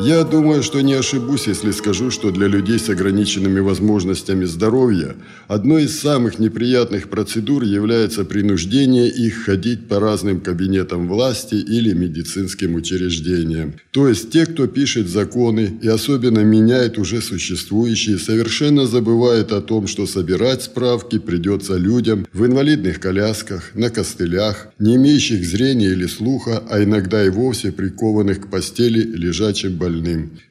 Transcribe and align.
Я 0.00 0.24
думаю, 0.24 0.64
что 0.64 0.80
не 0.80 0.94
ошибусь, 0.94 1.46
если 1.46 1.70
скажу, 1.70 2.10
что 2.10 2.32
для 2.32 2.48
людей 2.48 2.80
с 2.80 2.88
ограниченными 2.88 3.60
возможностями 3.60 4.44
здоровья 4.44 5.14
одной 5.46 5.84
из 5.84 6.00
самых 6.00 6.40
неприятных 6.40 7.08
процедур 7.08 7.62
является 7.62 8.24
принуждение 8.24 9.08
их 9.08 9.44
ходить 9.44 9.86
по 9.86 10.00
разным 10.00 10.40
кабинетам 10.40 11.06
власти 11.06 11.54
или 11.54 11.92
медицинским 11.92 12.74
учреждениям. 12.74 13.74
То 13.92 14.08
есть 14.08 14.30
те, 14.30 14.46
кто 14.46 14.66
пишет 14.66 15.08
законы 15.08 15.78
и 15.80 15.86
особенно 15.86 16.40
меняет 16.40 16.98
уже 16.98 17.22
существующие, 17.22 18.18
совершенно 18.18 18.86
забывают 18.86 19.52
о 19.52 19.60
том, 19.60 19.86
что 19.86 20.08
собирать 20.08 20.64
справки 20.64 21.20
придется 21.20 21.76
людям 21.76 22.26
в 22.32 22.44
инвалидных 22.44 22.98
колясках, 22.98 23.70
на 23.74 23.90
костылях, 23.90 24.68
не 24.80 24.96
имеющих 24.96 25.44
зрения 25.44 25.90
или 25.90 26.06
слуха, 26.06 26.64
а 26.68 26.82
иногда 26.82 27.24
и 27.24 27.28
вовсе 27.28 27.70
прикованных 27.70 28.40
к 28.40 28.50
постели 28.50 29.00
лежачим 29.00 29.76
больным. 29.76 29.83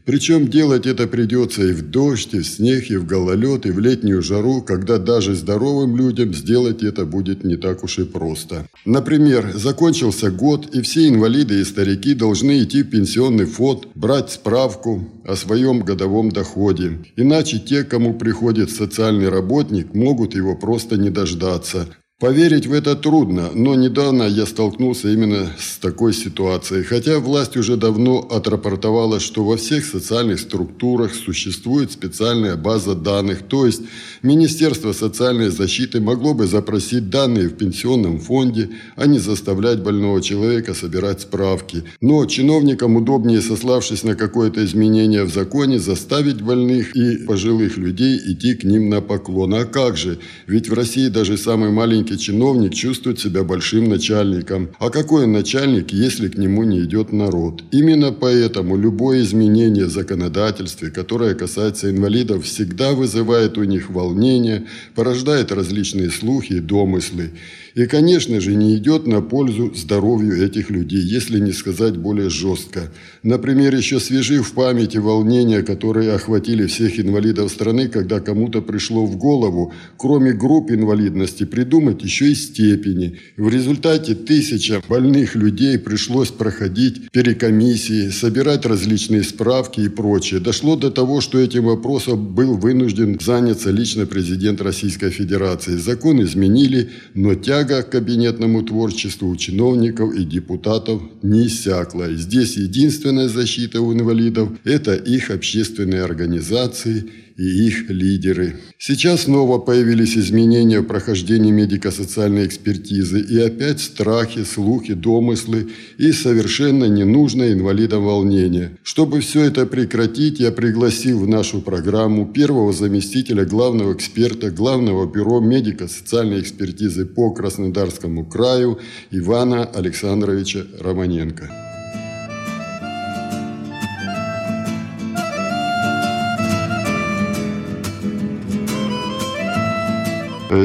Причем 0.05 0.47
делать 0.47 0.85
это 0.85 1.07
придется 1.07 1.63
и 1.63 1.71
в 1.71 1.81
дождь, 1.89 2.33
и 2.33 2.39
в 2.39 2.45
снег, 2.45 2.89
и 2.89 2.97
в 2.97 3.05
гололед, 3.05 3.65
и 3.65 3.71
в 3.71 3.79
летнюю 3.79 4.21
жару, 4.21 4.61
когда 4.61 4.97
даже 4.97 5.35
здоровым 5.35 5.95
людям 5.95 6.33
сделать 6.33 6.83
это 6.83 7.05
будет 7.05 7.43
не 7.43 7.55
так 7.55 7.83
уж 7.83 7.99
и 7.99 8.03
просто. 8.03 8.67
Например, 8.85 9.51
закончился 9.53 10.29
год, 10.29 10.75
и 10.75 10.81
все 10.81 11.07
инвалиды 11.07 11.61
и 11.61 11.63
старики 11.63 12.13
должны 12.13 12.63
идти 12.63 12.83
в 12.83 12.89
пенсионный 12.89 13.45
фонд, 13.45 13.87
брать 13.95 14.31
справку 14.31 15.09
о 15.25 15.35
своем 15.35 15.81
годовом 15.81 16.31
доходе. 16.31 16.99
Иначе 17.15 17.59
те, 17.59 17.83
кому 17.83 18.13
приходит 18.13 18.71
социальный 18.71 19.29
работник, 19.29 19.93
могут 19.93 20.35
его 20.35 20.55
просто 20.55 20.97
не 20.97 21.09
дождаться. 21.09 21.87
Поверить 22.23 22.67
в 22.67 22.71
это 22.71 22.95
трудно, 22.95 23.49
но 23.53 23.75
недавно 23.75 24.23
я 24.23 24.45
столкнулся 24.45 25.09
именно 25.09 25.49
с 25.59 25.77
такой 25.77 26.13
ситуацией. 26.13 26.83
Хотя 26.83 27.19
власть 27.19 27.57
уже 27.57 27.75
давно 27.75 28.19
отрапортовала, 28.19 29.19
что 29.19 29.43
во 29.43 29.57
всех 29.57 29.83
социальных 29.83 30.39
структурах 30.39 31.13
существует 31.15 31.91
специальная 31.91 32.55
база 32.55 32.95
данных, 32.95 33.43
то 33.43 33.65
есть 33.65 33.81
Министерство 34.21 34.93
социальной 34.93 35.49
защиты 35.49 35.99
могло 35.99 36.33
бы 36.33 36.47
запросить 36.47 37.09
данные 37.09 37.49
в 37.49 37.57
пенсионном 37.57 38.19
фонде, 38.19 38.69
а 38.95 39.05
не 39.05 39.19
заставлять 39.19 39.83
больного 39.83 40.21
человека 40.21 40.73
собирать 40.73 41.19
справки. 41.19 41.83
Но 41.99 42.25
чиновникам 42.25 42.95
удобнее, 42.95 43.41
сославшись 43.41 44.03
на 44.03 44.15
какое-то 44.15 44.63
изменение 44.63 45.25
в 45.25 45.33
законе, 45.33 45.77
заставить 45.77 46.41
больных 46.41 46.95
и 46.95 47.17
пожилых 47.25 47.75
людей 47.75 48.17
идти 48.17 48.55
к 48.55 48.63
ним 48.63 48.89
на 48.89 49.01
поклон. 49.01 49.55
А 49.55 49.65
как 49.65 49.97
же? 49.97 50.19
Ведь 50.47 50.69
в 50.69 50.73
России 50.73 51.09
даже 51.09 51.37
самый 51.37 51.71
маленький 51.71 52.12
маленький 52.13 52.17
чиновник 52.17 52.73
чувствует 52.73 53.19
себя 53.19 53.43
большим 53.43 53.89
начальником. 53.89 54.69
А 54.79 54.89
какой 54.89 55.23
он 55.23 55.31
начальник, 55.31 55.93
если 55.93 56.27
к 56.27 56.37
нему 56.37 56.63
не 56.63 56.79
идет 56.79 57.13
народ? 57.13 57.63
Именно 57.71 58.11
поэтому 58.11 58.77
любое 58.77 59.21
изменение 59.21 59.85
в 59.85 59.91
законодательстве, 59.91 60.89
которое 60.89 61.35
касается 61.35 61.89
инвалидов, 61.89 62.43
всегда 62.43 62.91
вызывает 62.91 63.57
у 63.57 63.63
них 63.63 63.89
волнение, 63.89 64.65
порождает 64.95 65.51
различные 65.51 66.09
слухи 66.11 66.53
и 66.53 66.59
домыслы. 66.59 67.31
И, 67.75 67.87
конечно 67.87 68.39
же, 68.39 68.55
не 68.55 68.75
идет 68.75 69.07
на 69.07 69.21
пользу 69.21 69.73
здоровью 69.73 70.45
этих 70.45 70.69
людей, 70.69 71.01
если 71.01 71.39
не 71.39 71.51
сказать 71.51 71.97
более 71.97 72.29
жестко. 72.29 72.91
Например, 73.23 73.75
еще 73.75 73.99
свежи 73.99 74.43
в 74.43 74.53
памяти 74.53 74.99
волнения, 74.99 75.63
которые 75.63 76.13
охватили 76.13 76.67
всех 76.67 76.99
инвалидов 76.99 77.51
страны, 77.51 77.87
когда 77.87 78.19
кому-то 78.19 78.61
пришло 78.61 79.05
в 79.05 79.17
голову, 79.17 79.73
кроме 79.97 80.33
групп 80.33 80.71
инвалидности, 80.71 81.45
придумать 81.45 82.02
еще 82.03 82.31
и 82.31 82.35
степени. 82.35 83.19
В 83.37 83.49
результате 83.49 84.15
тысяча 84.15 84.81
больных 84.87 85.35
людей 85.35 85.77
пришлось 85.77 86.29
проходить 86.29 87.11
перекомиссии, 87.11 88.09
собирать 88.09 88.65
различные 88.65 89.23
справки 89.23 89.81
и 89.81 89.89
прочее. 89.89 90.39
Дошло 90.39 90.75
до 90.75 90.91
того, 90.91 91.21
что 91.21 91.39
этим 91.39 91.65
вопросом 91.65 92.33
был 92.33 92.57
вынужден 92.57 93.19
заняться 93.19 93.71
лично 93.71 94.05
президент 94.05 94.61
Российской 94.61 95.09
Федерации. 95.09 95.77
Закон 95.77 96.21
изменили, 96.21 96.89
но 97.13 97.35
тяга 97.35 97.83
к 97.83 97.91
кабинетному 97.91 98.63
творчеству 98.63 99.29
у 99.29 99.35
чиновников 99.35 100.13
и 100.15 100.23
депутатов 100.23 101.01
не 101.21 101.47
иссякла. 101.47 102.13
Здесь 102.13 102.57
единственная 102.57 103.29
защита 103.29 103.81
у 103.81 103.93
инвалидов– 103.93 104.49
это 104.63 104.95
их 104.95 105.29
общественные 105.29 106.03
организации– 106.03 107.05
и 107.37 107.67
их 107.67 107.89
лидеры. 107.89 108.55
Сейчас 108.77 109.23
снова 109.23 109.59
появились 109.59 110.17
изменения 110.17 110.79
в 110.81 110.85
прохождении 110.85 111.51
медико-социальной 111.51 112.45
экспертизы 112.45 113.19
и 113.21 113.39
опять 113.39 113.79
страхи, 113.81 114.43
слухи, 114.43 114.93
домыслы 114.93 115.69
и 115.97 116.11
совершенно 116.11 116.85
ненужное 116.85 117.53
инвалидам 117.53 118.03
волнение. 118.05 118.77
Чтобы 118.83 119.21
все 119.21 119.41
это 119.41 119.65
прекратить, 119.65 120.39
я 120.39 120.51
пригласил 120.51 121.19
в 121.19 121.27
нашу 121.27 121.61
программу 121.61 122.25
первого 122.25 122.73
заместителя 122.73 123.45
главного 123.45 123.93
эксперта 123.93 124.51
Главного 124.51 125.11
бюро 125.11 125.39
медико-социальной 125.39 126.41
экспертизы 126.41 127.05
по 127.05 127.31
Краснодарскому 127.31 128.25
краю 128.25 128.79
Ивана 129.11 129.65
Александровича 129.65 130.65
Романенко. 130.79 131.62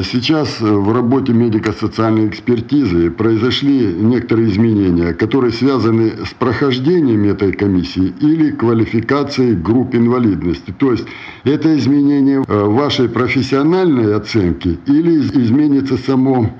Сейчас 0.02 0.60
э, 0.60 0.64
в 0.64 0.92
работе 0.92 1.32
медико-социальной 1.32 2.28
экспертизы 2.28 3.10
произошли 3.10 3.94
некоторые 3.94 4.48
изменения, 4.48 5.12
которые 5.14 5.52
связаны 5.52 6.26
с 6.26 6.34
прохождением 6.34 7.24
этой 7.24 7.52
комиссии 7.52 8.12
или 8.20 8.50
квалификацией 8.50 9.54
групп 9.54 9.94
инвалидности. 9.94 10.74
То 10.78 10.92
есть 10.92 11.06
это 11.44 11.76
изменение 11.78 12.44
э, 12.46 12.64
вашей 12.64 13.08
профессиональной 13.08 14.14
оценки 14.14 14.78
или 14.86 15.18
изменится 15.18 15.96
само 15.96 16.50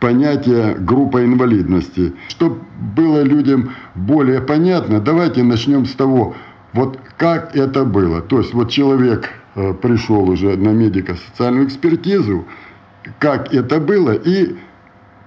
понятие 0.00 0.76
группа 0.78 1.24
инвалидности. 1.24 2.12
Чтобы 2.28 2.56
было 2.96 3.22
людям 3.22 3.70
более 3.94 4.40
понятно, 4.40 5.00
давайте 5.00 5.42
начнем 5.42 5.86
с 5.86 5.92
того, 5.92 6.34
вот 6.72 6.98
как 7.16 7.56
это 7.56 7.84
было. 7.84 8.20
То 8.20 8.38
есть 8.38 8.52
вот 8.52 8.70
человек 8.70 9.30
пришел 9.54 10.28
уже 10.28 10.56
на 10.56 10.70
медико-социальную 10.70 11.66
экспертизу, 11.66 12.44
как 13.18 13.52
это 13.54 13.80
было, 13.80 14.12
и 14.12 14.56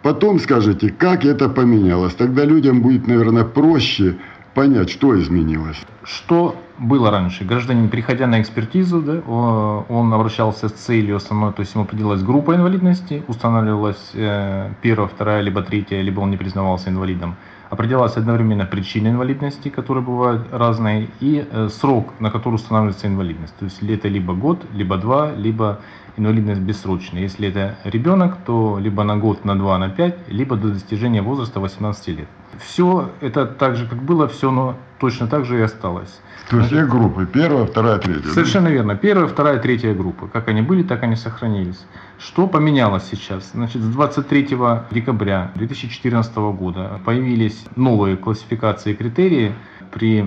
потом 0.03 0.39
скажете, 0.39 0.89
как 0.89 1.25
это 1.25 1.49
поменялось. 1.49 2.13
Тогда 2.15 2.45
людям 2.45 2.81
будет, 2.81 3.07
наверное, 3.07 3.43
проще 3.43 4.17
понять, 4.53 4.89
что 4.89 5.19
изменилось. 5.19 5.77
Что 6.03 6.55
было 6.79 7.11
раньше? 7.11 7.43
Гражданин, 7.43 7.89
приходя 7.89 8.27
на 8.27 8.41
экспертизу, 8.41 9.01
да, 9.01 9.21
он 9.21 10.13
обращался 10.13 10.69
с 10.69 10.71
целью 10.71 11.17
основной, 11.17 11.53
то 11.53 11.61
есть 11.61 11.75
ему 11.75 11.83
определилась 11.83 12.23
группа 12.23 12.55
инвалидности, 12.55 13.23
устанавливалась 13.27 14.11
э, 14.13 14.71
первая, 14.81 15.07
вторая, 15.07 15.41
либо 15.41 15.61
третья, 15.61 16.01
либо 16.01 16.21
он 16.21 16.31
не 16.31 16.37
признавался 16.37 16.89
инвалидом. 16.89 17.35
Определялась 17.69 18.15
одновременно 18.15 18.65
причина 18.65 19.09
инвалидности, 19.09 19.69
которые 19.69 20.03
бывают 20.03 20.47
разные, 20.53 21.05
и 21.19 21.45
э, 21.49 21.67
срок, 21.67 22.17
на 22.19 22.31
который 22.31 22.55
устанавливается 22.55 23.07
инвалидность. 23.07 23.57
То 23.57 23.65
есть 23.65 23.83
это 23.83 24.07
либо 24.07 24.33
год, 24.33 24.65
либо 24.71 24.97
два, 24.97 25.33
либо 25.35 25.81
инвалидность 26.17 26.61
бессрочная. 26.61 27.21
Если 27.21 27.47
это 27.47 27.77
ребенок, 27.83 28.37
то 28.45 28.79
либо 28.79 29.03
на 29.03 29.17
год, 29.17 29.45
на 29.45 29.57
два, 29.57 29.77
на 29.77 29.89
пять, 29.89 30.17
либо 30.27 30.55
до 30.55 30.69
достижения 30.69 31.21
возраста 31.21 31.59
18 31.59 32.07
лет. 32.09 32.27
Все 32.59 33.11
это 33.21 33.45
так 33.45 33.75
же, 33.75 33.87
как 33.87 34.01
было, 34.03 34.27
все 34.27 34.51
но 34.51 34.75
точно 34.99 35.27
так 35.27 35.45
же 35.45 35.59
и 35.59 35.61
осталось. 35.61 36.19
То 36.49 36.57
есть 36.57 36.69
все 36.69 36.85
группы, 36.85 37.25
первая, 37.25 37.65
вторая, 37.65 37.99
третья. 37.99 38.29
Совершенно 38.29 38.69
верно. 38.69 38.95
Первая, 38.95 39.27
вторая, 39.27 39.59
третья 39.59 39.93
группа. 39.93 40.27
Как 40.27 40.47
они 40.47 40.61
были, 40.61 40.81
так 40.81 41.03
они 41.03 41.15
сохранились. 41.15 41.85
Что 42.19 42.47
поменялось 42.47 43.03
сейчас? 43.03 43.51
Значит, 43.53 43.81
с 43.81 43.85
23 43.85 44.57
декабря 44.91 45.51
2014 45.55 46.35
года 46.35 47.01
появились 47.03 47.65
новые 47.75 48.15
классификации 48.15 48.93
и 48.93 48.95
критерии 48.95 49.53
при 49.91 50.25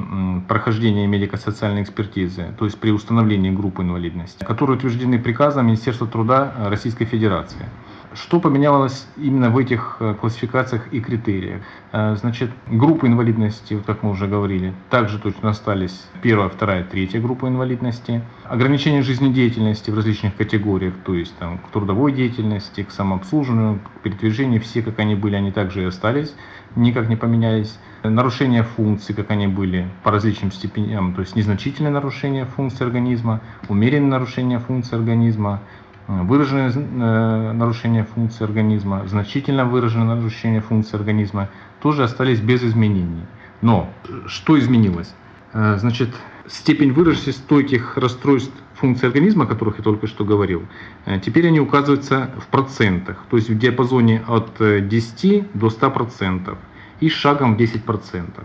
прохождении 0.48 1.06
медико-социальной 1.06 1.82
экспертизы, 1.82 2.54
то 2.58 2.64
есть 2.64 2.78
при 2.78 2.90
установлении 2.90 3.50
группы 3.50 3.82
инвалидности, 3.82 4.44
которые 4.44 4.76
утверждены 4.76 5.18
приказом 5.18 5.66
Министерства 5.66 6.06
труда 6.06 6.52
Российской 6.68 7.04
Федерации. 7.04 7.66
Что 8.12 8.40
поменялось 8.40 9.06
именно 9.16 9.50
в 9.50 9.58
этих 9.58 9.98
э, 10.00 10.14
классификациях 10.20 10.92
и 10.92 11.00
критериях? 11.00 11.62
Э, 11.92 12.16
значит, 12.16 12.50
группы 12.66 13.06
инвалидности, 13.06 13.74
вот 13.74 13.86
как 13.86 14.02
мы 14.02 14.10
уже 14.10 14.26
говорили, 14.26 14.74
также 14.90 15.20
точно 15.20 15.50
остались 15.50 16.08
первая, 16.20 16.48
вторая, 16.48 16.82
третья 16.82 17.20
группа 17.20 17.46
инвалидности. 17.46 18.22
Ограничения 18.42 19.02
жизнедеятельности 19.02 19.92
в 19.92 19.94
различных 19.94 20.34
категориях, 20.34 20.94
то 21.04 21.14
есть 21.14 21.36
там, 21.38 21.58
к 21.58 21.70
трудовой 21.70 22.10
деятельности, 22.10 22.82
к 22.82 22.90
самообслуживанию, 22.90 23.78
к 23.78 24.02
передвижению, 24.02 24.60
все 24.60 24.82
как 24.82 24.98
они 24.98 25.14
были, 25.14 25.36
они 25.36 25.52
также 25.52 25.82
и 25.82 25.86
остались, 25.86 26.34
никак 26.74 27.08
не 27.08 27.14
поменялись. 27.14 27.78
Нарушения 28.02 28.64
функций, 28.64 29.14
как 29.14 29.30
они 29.30 29.46
были, 29.46 29.86
по 30.02 30.10
различным 30.10 30.50
степеням, 30.50 31.14
то 31.14 31.20
есть 31.20 31.36
незначительные 31.36 31.92
нарушения 31.92 32.44
функций 32.44 32.84
организма, 32.84 33.40
умеренные 33.68 34.10
нарушения 34.10 34.58
функций 34.58 34.98
организма, 34.98 35.60
выраженное 36.10 36.72
э, 36.72 37.52
нарушение 37.52 38.02
функции 38.02 38.42
организма, 38.42 39.06
значительно 39.06 39.64
выраженное 39.64 40.16
нарушение 40.16 40.60
функции 40.60 40.96
организма 40.96 41.48
тоже 41.80 42.02
остались 42.02 42.40
без 42.40 42.64
изменений. 42.64 43.24
Но 43.62 43.88
что 44.26 44.58
изменилось? 44.58 45.14
Э, 45.52 45.76
значит, 45.78 46.08
степень 46.48 46.92
выраженности 46.92 47.30
стойких 47.30 47.96
расстройств 47.96 48.52
функций 48.74 49.06
организма, 49.06 49.44
о 49.44 49.46
которых 49.46 49.78
я 49.78 49.84
только 49.84 50.08
что 50.08 50.24
говорил, 50.24 50.64
э, 51.06 51.20
теперь 51.20 51.46
они 51.46 51.60
указываются 51.60 52.30
в 52.38 52.48
процентах, 52.48 53.18
то 53.30 53.36
есть 53.36 53.48
в 53.48 53.56
диапазоне 53.56 54.24
от 54.26 54.56
10 54.58 55.46
до 55.54 55.68
100% 55.68 56.56
и 56.98 57.08
с 57.08 57.12
шагом 57.12 57.54
в 57.54 57.58
10%. 57.58 58.44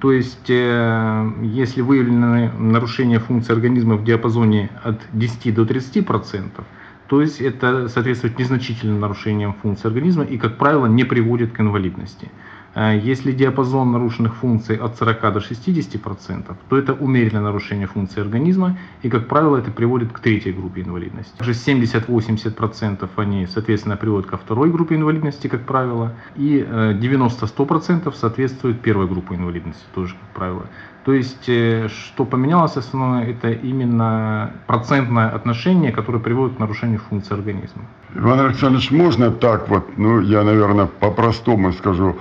То 0.00 0.12
есть, 0.12 0.48
если 0.48 1.80
выявлены 1.80 2.52
нарушения 2.52 3.18
функции 3.18 3.52
организма 3.52 3.96
в 3.96 4.04
диапазоне 4.04 4.70
от 4.84 5.00
10 5.14 5.54
до 5.54 5.62
30%, 5.62 6.64
то 7.10 7.20
есть 7.20 7.40
это 7.40 7.88
соответствует 7.88 8.38
незначительным 8.38 9.00
нарушениям 9.00 9.52
функций 9.54 9.88
организма 9.88 10.22
и, 10.22 10.38
как 10.38 10.58
правило, 10.58 10.86
не 10.86 11.02
приводит 11.02 11.50
к 11.50 11.58
инвалидности. 11.58 12.30
А 12.72 12.94
если 12.94 13.32
диапазон 13.32 13.90
нарушенных 13.90 14.36
функций 14.36 14.76
от 14.76 14.96
40 14.96 15.20
до 15.32 15.40
60%, 15.40 16.56
то 16.68 16.78
это 16.78 16.92
умеренное 16.92 17.42
нарушение 17.42 17.88
функций 17.88 18.22
организма, 18.22 18.78
и, 19.02 19.08
как 19.08 19.26
правило, 19.26 19.56
это 19.56 19.72
приводит 19.72 20.12
к 20.12 20.20
третьей 20.20 20.52
группе 20.52 20.82
инвалидности. 20.82 21.32
Также 21.36 21.52
70-80% 21.52 23.08
они, 23.16 23.46
соответственно, 23.46 23.96
приводят 23.96 24.30
ко 24.30 24.36
второй 24.36 24.70
группе 24.70 24.94
инвалидности, 24.94 25.48
как 25.48 25.62
правило, 25.62 26.14
и 26.36 26.60
90-100% 26.60 28.08
э, 28.08 28.12
соответствуют 28.14 28.80
первой 28.80 29.08
группе 29.08 29.34
инвалидности, 29.34 29.82
тоже, 29.94 30.14
как 30.14 30.30
правило. 30.34 30.66
То 31.04 31.12
есть, 31.12 31.48
э, 31.48 31.88
что 31.88 32.24
поменялось 32.24 32.76
основное, 32.76 33.26
это 33.26 33.50
именно 33.50 34.52
процентное 34.66 35.30
отношение, 35.30 35.90
которое 35.90 36.20
приводит 36.20 36.56
к 36.56 36.60
нарушению 36.60 37.00
функции 37.00 37.34
организма. 37.34 37.82
Иван 38.14 38.40
Александрович, 38.40 38.90
можно 38.90 39.30
так 39.30 39.68
вот, 39.68 39.96
ну, 39.96 40.20
я, 40.20 40.42
наверное, 40.42 40.86
по-простому 40.86 41.72
скажу, 41.72 42.16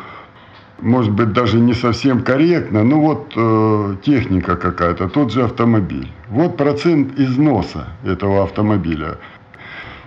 может 0.81 1.11
быть, 1.11 1.33
даже 1.33 1.59
не 1.59 1.73
совсем 1.73 2.21
корректно, 2.23 2.83
но 2.83 2.99
вот 2.99 3.33
э, 3.35 3.95
техника 4.03 4.55
какая-то, 4.55 5.09
тот 5.09 5.31
же 5.31 5.43
автомобиль. 5.43 6.11
Вот 6.29 6.57
процент 6.57 7.19
износа 7.19 7.87
этого 8.03 8.43
автомобиля. 8.43 9.17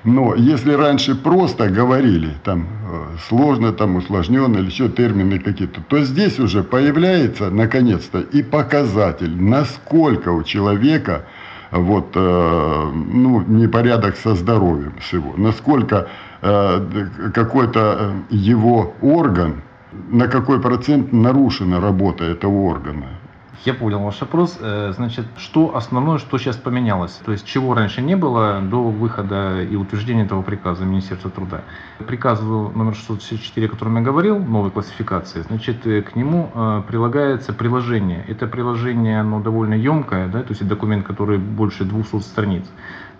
Но 0.04 0.34
если 0.34 0.72
раньше 0.72 1.14
просто 1.14 1.68
говорили, 1.68 2.34
там 2.42 2.66
э, 2.90 3.16
сложно, 3.28 3.72
там 3.72 3.96
усложненно 3.96 4.58
или 4.58 4.66
еще 4.66 4.88
термины 4.88 5.38
какие-то, 5.38 5.80
то 5.80 6.00
здесь 6.02 6.40
уже 6.40 6.64
появляется 6.64 7.50
наконец-то 7.50 8.20
и 8.20 8.42
показатель, 8.42 9.40
насколько 9.40 10.30
у 10.30 10.42
человека 10.42 11.26
вот, 11.70 12.10
э, 12.14 12.90
ну, 12.92 13.42
непорядок 13.42 14.16
со 14.16 14.34
здоровьем 14.34 14.94
всего, 15.00 15.34
насколько 15.36 16.08
э, 16.42 17.06
какой-то 17.32 18.12
его 18.28 18.94
орган, 19.00 19.62
на 20.10 20.28
какой 20.28 20.60
процент 20.60 21.12
нарушена 21.12 21.80
работа 21.80 22.24
этого 22.24 22.64
органа. 22.70 23.21
Я 23.64 23.74
понял 23.74 24.00
ваш 24.00 24.20
вопрос. 24.20 24.58
Э, 24.60 24.92
значит, 24.96 25.24
что 25.36 25.76
основное, 25.76 26.18
что 26.18 26.36
сейчас 26.36 26.56
поменялось? 26.56 27.20
То 27.24 27.30
есть, 27.30 27.46
чего 27.46 27.74
раньше 27.74 28.02
не 28.02 28.16
было 28.16 28.60
до 28.60 28.82
выхода 28.82 29.62
и 29.62 29.76
утверждения 29.76 30.24
этого 30.24 30.42
приказа 30.42 30.84
Министерства 30.84 31.30
труда? 31.30 31.62
Приказу 32.04 32.72
номер 32.74 32.96
664, 32.96 33.68
о 33.68 33.70
котором 33.70 33.96
я 33.98 34.02
говорил, 34.02 34.40
новой 34.40 34.72
классификации, 34.72 35.42
значит, 35.42 35.86
э, 35.86 36.02
к 36.02 36.16
нему 36.16 36.50
э, 36.52 36.82
прилагается 36.88 37.52
приложение. 37.52 38.24
Это 38.26 38.48
приложение, 38.48 39.20
оно 39.20 39.40
довольно 39.40 39.74
емкое, 39.74 40.26
да, 40.26 40.42
то 40.42 40.50
есть 40.50 40.66
документ, 40.66 41.06
который 41.06 41.38
больше 41.38 41.84
200 41.84 42.18
страниц. 42.18 42.64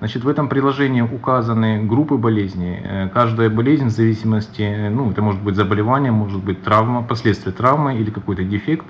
Значит, 0.00 0.25
в 0.25 0.29
этом 0.29 0.49
приложении 0.49 1.03
указаны 1.03 1.85
группы 1.85 2.17
болезней. 2.17 3.11
Каждая 3.15 3.49
болезнь 3.49 3.87
в 3.87 3.91
зависимости, 3.91 4.89
ну, 4.91 5.12
это 5.12 5.23
может 5.23 5.41
быть 5.41 5.55
заболевание, 5.55 6.11
может 6.11 6.43
быть 6.43 6.65
травма, 6.65 7.05
последствия 7.05 7.53
травмы 7.53 7.94
или 7.94 8.11
какой-то 8.11 8.43
дефект 8.43 8.87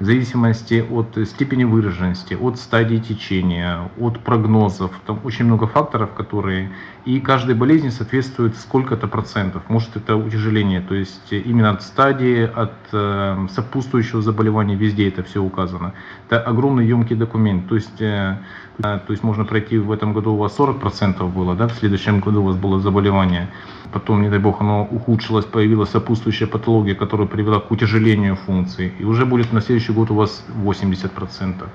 в 0.00 0.04
зависимости 0.04 0.84
от 0.90 1.18
степени 1.26 1.64
выраженности, 1.64 2.34
от 2.34 2.58
стадии 2.58 2.98
течения, 2.98 3.90
от 3.98 4.20
прогнозов. 4.20 4.92
Там 5.06 5.20
очень 5.24 5.44
много 5.44 5.66
факторов, 5.66 6.12
которые... 6.14 6.70
И 7.04 7.20
каждой 7.20 7.54
болезни 7.54 7.88
соответствует 7.88 8.56
сколько-то 8.56 9.08
процентов. 9.08 9.62
Может 9.68 9.96
это 9.96 10.16
утяжеление, 10.16 10.80
то 10.80 10.94
есть 10.94 11.32
именно 11.32 11.70
от 11.70 11.82
стадии, 11.82 12.42
от 12.42 12.74
э, 12.92 13.46
сопутствующего 13.50 14.20
заболевания, 14.20 14.74
везде 14.74 15.08
это 15.08 15.22
все 15.22 15.42
указано. 15.42 15.94
Это 16.26 16.40
огромный 16.40 16.86
емкий 16.86 17.16
документ. 17.16 17.68
То 17.68 17.76
есть, 17.76 18.00
э, 18.00 18.38
то 18.80 19.04
есть 19.08 19.24
можно 19.24 19.44
пройти 19.44 19.76
в 19.78 19.90
этом 19.90 20.12
году 20.12 20.34
у 20.34 20.36
вас 20.36 20.56
40% 20.56 21.28
было, 21.32 21.56
да, 21.56 21.66
в 21.66 21.72
следующем 21.72 22.20
году 22.20 22.42
у 22.42 22.46
вас 22.46 22.56
было 22.56 22.78
заболевание. 22.78 23.48
Потом, 23.92 24.22
не 24.22 24.30
дай 24.30 24.38
бог, 24.38 24.60
оно 24.60 24.84
ухудшилось, 24.84 25.46
появилась 25.46 25.90
сопутствующая 25.90 26.46
патология, 26.46 26.94
которая 26.94 27.26
привела 27.26 27.58
к 27.58 27.70
утяжелению 27.70 28.36
функций, 28.36 28.92
и 29.00 29.04
уже 29.04 29.26
будет 29.26 29.52
на 29.52 29.60
следующий 29.60 29.92
год 29.92 30.10
у 30.10 30.14
вас 30.14 30.44
80%. 30.64 31.66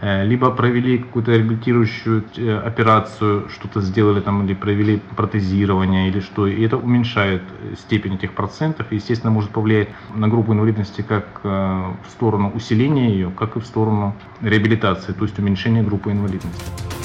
Э, 0.00 0.24
либо 0.24 0.50
провели 0.50 0.98
какую-то 0.98 1.32
реабилитирующую 1.32 2.24
э, 2.36 2.58
операцию, 2.58 3.48
что-то 3.48 3.80
сделали 3.80 4.20
там, 4.20 4.44
или 4.46 4.54
провели 4.54 5.00
протезирование, 5.16 6.08
или 6.08 6.20
что, 6.20 6.46
и 6.46 6.62
это 6.62 6.76
уменьшает 6.76 7.42
степень 7.78 8.14
этих 8.14 8.32
процентов, 8.32 8.86
и, 8.92 8.96
естественно, 8.96 9.32
может 9.32 9.50
повлиять 9.50 9.88
на 10.14 10.28
группу 10.28 10.52
инвалидности 10.52 11.02
как 11.02 11.40
э, 11.42 11.48
в 11.48 12.10
сторону 12.10 12.52
усиления 12.54 13.10
ее, 13.10 13.32
как 13.36 13.56
и 13.56 13.60
в 13.60 13.66
сторону 13.66 14.14
реабилитации, 14.40 15.12
то 15.12 15.24
есть 15.24 15.36
уменьшения 15.38 15.82
группы 15.82 16.12
инвалидности. 16.12 16.97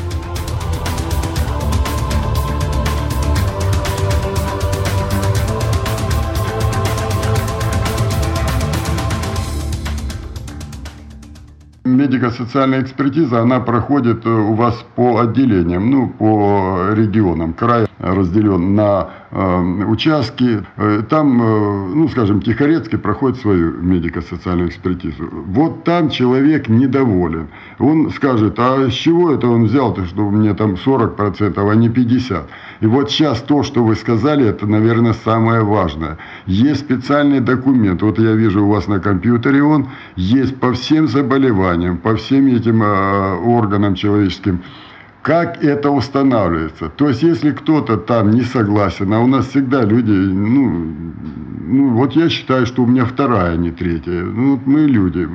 Медико-социальная 12.04 12.82
экспертиза, 12.82 13.42
она 13.42 13.60
проходит 13.60 14.26
э, 14.26 14.30
у 14.30 14.54
вас 14.54 14.76
по 14.96 15.20
отделениям, 15.20 15.90
ну, 15.90 16.10
по 16.10 16.94
регионам. 16.94 17.54
Край 17.54 17.88
разделен 18.04 18.76
на 18.76 19.10
э, 19.32 19.84
участки. 19.86 20.64
Э, 20.78 21.04
там, 21.10 21.42
э, 21.42 21.96
ну, 21.96 22.08
скажем, 22.10 22.42
Тихорецкий 22.42 22.98
проходит 22.98 23.40
свою 23.40 23.72
медико-социальную 23.82 24.70
экспертизу. 24.70 25.30
Вот 25.48 25.84
там 25.84 26.10
человек 26.10 26.68
недоволен. 26.68 27.48
Он 27.80 28.12
скажет, 28.12 28.56
а 28.58 28.90
с 28.90 28.94
чего 28.94 29.32
это 29.32 29.48
он 29.48 29.66
взял-то, 29.66 30.06
что 30.06 30.28
у 30.28 30.32
меня 30.32 30.54
там 30.54 30.74
40%, 30.74 31.72
а 31.72 31.76
не 31.76 31.90
50%? 31.90 32.44
И 32.82 32.86
вот 32.86 33.10
сейчас 33.10 33.42
то, 33.42 33.64
что 33.64 33.82
вы 33.82 33.96
сказали, 33.96 34.46
это, 34.46 34.68
наверное, 34.68 35.14
самое 35.14 35.64
важное. 35.64 36.18
Есть 36.46 36.82
специальный 36.82 37.40
документ, 37.40 38.02
вот 38.02 38.20
я 38.20 38.34
вижу 38.34 38.66
у 38.66 38.70
вас 38.70 38.88
на 38.88 39.00
компьютере 39.00 39.64
он, 39.64 39.88
есть 40.18 40.60
по 40.60 40.74
всем 40.74 41.08
заболеваниям, 41.08 41.98
по 41.98 42.16
всем 42.18 42.48
этим 42.48 42.84
э, 42.84 43.36
органам 43.38 43.96
человеческим, 43.96 44.64
как 45.24 45.64
это 45.64 45.90
устанавливается. 45.90 46.90
То 46.90 47.08
есть, 47.08 47.24
если 47.24 47.52
кто-то 47.52 47.98
там 47.98 48.32
не 48.32 48.42
согласен, 48.42 49.12
а 49.14 49.22
у 49.22 49.28
нас 49.28 49.48
всегда 49.48 49.84
люди, 49.84 50.12
ну, 50.12 50.94
ну 51.66 51.90
вот 51.92 52.14
я 52.14 52.30
считаю, 52.30 52.66
что 52.66 52.84
у 52.84 52.86
меня 52.86 53.06
вторая, 53.06 53.54
а 53.54 53.58
не 53.58 53.72
третья. 53.72 54.22
Ну, 54.22 54.52
вот 54.52 54.68
мы 54.68 54.82
люди. 54.82 55.28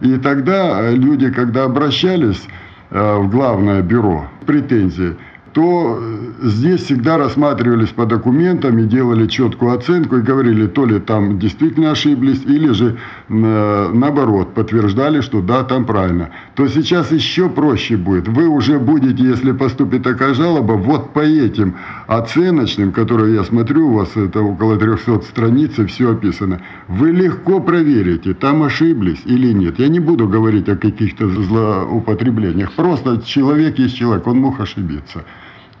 И 0.00 0.16
тогда 0.16 0.90
люди, 0.90 1.30
когда 1.30 1.64
обращались 1.64 2.42
э, 2.90 3.18
в 3.18 3.30
главное 3.30 3.82
бюро, 3.82 4.28
претензии– 4.46 5.16
то 5.52 5.98
э, 6.00 6.48
здесь 6.48 6.82
всегда 6.84 7.18
рассматривались 7.18 7.88
по 7.88 8.06
документам 8.06 8.78
и 8.78 8.84
делали 8.84 9.26
четкую 9.26 9.74
оценку 9.74 10.16
и 10.16 10.20
говорили, 10.20 10.66
то 10.66 10.86
ли 10.86 11.00
там 11.00 11.38
действительно 11.38 11.90
ошиблись, 11.90 12.42
или 12.44 12.72
же 12.72 12.96
э, 13.28 13.90
наоборот 13.92 14.54
подтверждали, 14.54 15.20
что 15.20 15.40
да, 15.40 15.64
там 15.64 15.86
правильно. 15.86 16.30
То 16.54 16.68
сейчас 16.68 17.10
еще 17.10 17.48
проще 17.48 17.96
будет. 17.96 18.28
Вы 18.28 18.46
уже 18.46 18.78
будете, 18.78 19.24
если 19.24 19.52
поступит 19.52 20.04
такая 20.04 20.34
жалоба, 20.34 20.74
вот 20.74 21.12
по 21.12 21.20
этим 21.20 21.74
оценочным, 22.10 22.90
которые 22.90 23.36
я 23.36 23.44
смотрю, 23.44 23.88
у 23.88 23.92
вас 23.92 24.16
это 24.16 24.42
около 24.42 24.76
300 24.76 25.20
страниц 25.22 25.78
и 25.78 25.86
все 25.86 26.10
описано, 26.10 26.60
вы 26.88 27.12
легко 27.12 27.60
проверите, 27.60 28.34
там 28.34 28.64
ошиблись 28.64 29.22
или 29.26 29.52
нет. 29.52 29.78
Я 29.78 29.86
не 29.88 30.00
буду 30.00 30.26
говорить 30.26 30.68
о 30.68 30.76
каких-то 30.76 31.28
злоупотреблениях. 31.28 32.72
Просто 32.72 33.22
человек 33.22 33.78
есть 33.78 33.96
человек, 33.96 34.26
он 34.26 34.38
мог 34.38 34.58
ошибиться. 34.58 35.24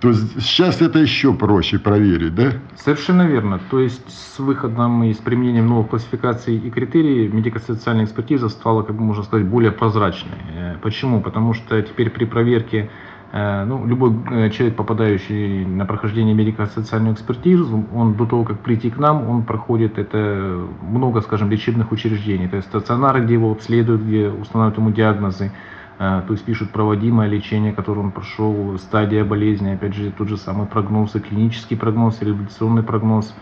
то 0.00 0.12
сейчас 0.12 0.80
это 0.80 1.00
еще 1.00 1.34
проще 1.34 1.80
проверить, 1.80 2.36
да? 2.36 2.52
Совершенно 2.76 3.26
верно. 3.26 3.60
То 3.68 3.80
есть 3.80 4.08
с 4.08 4.38
выходом 4.38 5.02
и 5.02 5.12
с 5.12 5.18
применением 5.18 5.66
новых 5.66 5.88
классификаций 5.88 6.56
и 6.56 6.70
критерий 6.70 7.26
медико-социальная 7.26 8.04
экспертиза 8.04 8.50
стала, 8.50 8.82
как 8.82 8.96
можно 8.96 9.24
сказать, 9.24 9.48
более 9.48 9.72
прозрачной. 9.72 10.38
Э, 10.54 10.76
почему? 10.80 11.20
Потому 11.22 11.54
что 11.54 11.82
теперь 11.82 12.08
при 12.08 12.24
проверке 12.24 12.88
ну, 13.32 13.86
любой 13.86 14.12
э, 14.30 14.50
человек, 14.50 14.76
попадающий 14.76 15.64
на 15.64 15.86
прохождение 15.86 16.34
медико-социальную 16.34 17.14
экспертизу, 17.14 17.84
он 17.94 18.14
до 18.14 18.26
того, 18.26 18.44
как 18.44 18.58
прийти 18.60 18.90
к 18.90 18.98
нам, 18.98 19.28
он 19.28 19.42
проходит 19.44 19.98
это 19.98 20.66
много, 20.82 21.20
скажем, 21.20 21.50
лечебных 21.50 21.92
учреждений. 21.92 22.48
То 22.48 22.56
есть 22.56 22.68
стационары, 22.68 23.24
где 23.24 23.34
его 23.34 23.52
обследуют, 23.52 24.02
где 24.02 24.28
устанавливают 24.28 24.78
ему 24.78 24.90
диагнозы, 24.90 25.52
Э, 26.00 26.22
то 26.26 26.32
есть 26.32 26.44
пишут 26.46 26.70
проводимое 26.70 27.28
лечение, 27.28 27.74
которое 27.74 28.00
он 28.00 28.10
прошел, 28.10 28.78
стадия 28.78 29.22
болезни, 29.22 29.72
опять 29.74 29.94
же, 29.94 30.10
тот 30.10 30.30
же 30.30 30.38
самый 30.38 30.66
прогноз, 30.66 31.14
и 31.14 31.20
клинический 31.20 31.76
прогноз, 31.76 32.22
реабилитационный 32.22 32.82
прогноз. 32.82 33.34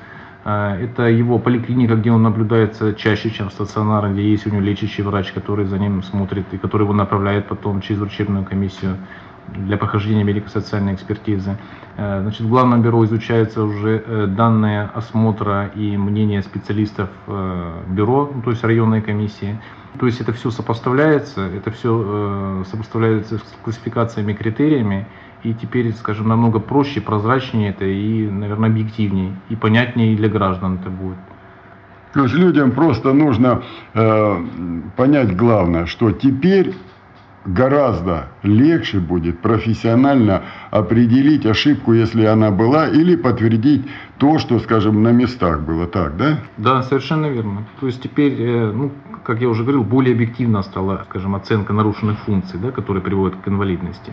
Э, 0.45 0.77
это 0.83 1.05
его 1.05 1.39
поликлиника, 1.39 1.95
где 1.95 2.11
он 2.11 2.25
наблюдается 2.25 2.95
чаще, 2.95 3.31
чем 3.31 3.51
стационар, 3.51 4.13
где 4.13 4.29
есть 4.29 4.45
у 4.49 4.51
него 4.51 4.61
лечащий 4.61 5.03
врач, 5.03 5.31
который 5.31 5.67
за 5.67 5.79
ним 5.79 6.03
смотрит 6.03 6.47
и 6.51 6.59
который 6.59 6.83
его 6.83 6.93
направляет 6.93 7.47
потом 7.47 7.81
через 7.81 8.01
врачебную 8.01 8.45
комиссию 8.45 8.97
для 9.55 9.77
прохождения 9.77 10.25
медико-социальной 10.25 10.95
экспертизы. 10.95 11.57
Э, 11.97 12.21
значит, 12.23 12.43
в 12.43 12.49
главном 12.49 12.83
бюро 12.83 13.05
изучаются 13.05 13.63
уже 13.63 14.27
данные 14.29 14.91
осмотра 14.95 15.71
и 15.75 15.97
мнения 15.97 16.43
специалистов 16.43 17.09
бюро, 17.89 18.31
ну, 18.35 18.43
то 18.43 18.51
есть 18.51 18.65
районной 18.65 19.03
комиссии. 19.03 19.59
То 19.99 20.07
есть 20.07 20.21
это 20.21 20.33
все 20.33 20.51
сопоставляется, 20.51 21.47
это 21.47 21.71
все 21.71 22.03
э, 22.05 22.65
сопоставляется 22.71 23.39
с 23.39 23.57
классификациями, 23.65 24.33
критериями, 24.33 25.07
и 25.43 25.55
теперь, 25.55 25.93
скажем, 25.95 26.29
намного 26.29 26.61
проще, 26.61 27.01
прозрачнее 27.01 27.71
это 27.71 27.85
и, 27.85 28.29
наверное, 28.29 28.71
объективнее, 28.71 29.35
и 29.49 29.57
понятнее 29.57 30.13
и 30.13 30.17
для 30.17 30.29
граждан 30.29 30.79
это 30.81 30.91
будет. 30.91 31.19
То 32.13 32.23
есть 32.23 32.35
людям 32.35 32.73
просто 32.73 33.13
нужно 33.13 33.63
э, 33.95 34.47
понять 34.97 35.37
главное, 35.37 35.87
что 35.87 36.13
теперь 36.13 36.75
гораздо 37.55 38.29
легче 38.43 38.99
будет 38.99 39.41
профессионально 39.41 40.43
определить 40.71 41.47
ошибку, 41.47 41.93
если 41.93 42.25
она 42.25 42.51
была, 42.51 42.89
или 42.89 43.17
подтвердить 43.17 43.87
то, 44.19 44.39
что, 44.39 44.59
скажем, 44.59 45.03
на 45.03 45.13
местах 45.13 45.61
было 45.63 45.87
так, 45.87 46.17
да? 46.17 46.39
Да, 46.57 46.83
совершенно 46.83 47.27
верно. 47.27 47.65
То 47.81 47.87
есть 47.87 48.03
теперь, 48.03 48.35
э, 48.39 48.73
ну, 48.73 48.93
как 49.25 49.41
я 49.41 49.49
уже 49.49 49.63
говорил, 49.63 49.85
более 49.85 50.15
объективно 50.15 50.63
стала, 50.63 51.05
скажем, 51.09 51.35
оценка 51.35 51.73
нарушенных 51.73 52.19
функций, 52.21 52.59
да, 52.59 52.71
которые 52.71 53.03
приводят 53.03 53.37
к 53.37 53.49
инвалидности. 53.49 54.13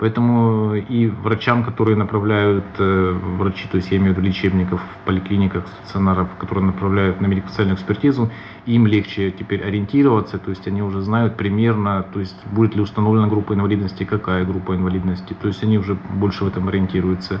Поэтому 0.00 0.76
и 0.76 1.08
врачам, 1.08 1.62
которые 1.62 1.94
направляют, 1.94 2.64
э, 2.78 3.12
врачи, 3.36 3.68
то 3.70 3.76
есть 3.76 3.90
я 3.90 3.98
имею 3.98 4.14
в 4.14 4.16
виду 4.16 4.26
лечебников, 4.26 4.80
поликлиниках, 5.04 5.66
стационаров, 5.68 6.28
которые 6.38 6.64
направляют 6.64 7.20
на 7.20 7.26
медико-социальную 7.26 7.76
экспертизу, 7.76 8.30
им 8.64 8.86
легче 8.86 9.30
теперь 9.30 9.62
ориентироваться, 9.62 10.38
то 10.38 10.48
есть 10.48 10.66
они 10.66 10.82
уже 10.82 11.02
знают 11.02 11.36
примерно, 11.36 12.02
то 12.14 12.18
есть 12.18 12.36
будет 12.46 12.74
ли 12.74 12.80
установлена 12.80 13.28
группа 13.28 13.52
инвалидности, 13.52 14.04
какая 14.04 14.46
группа 14.46 14.74
инвалидности, 14.74 15.36
то 15.38 15.48
есть 15.48 15.62
они 15.62 15.76
уже 15.76 15.98
больше 16.14 16.44
в 16.44 16.48
этом 16.48 16.68
ориентируются. 16.68 17.38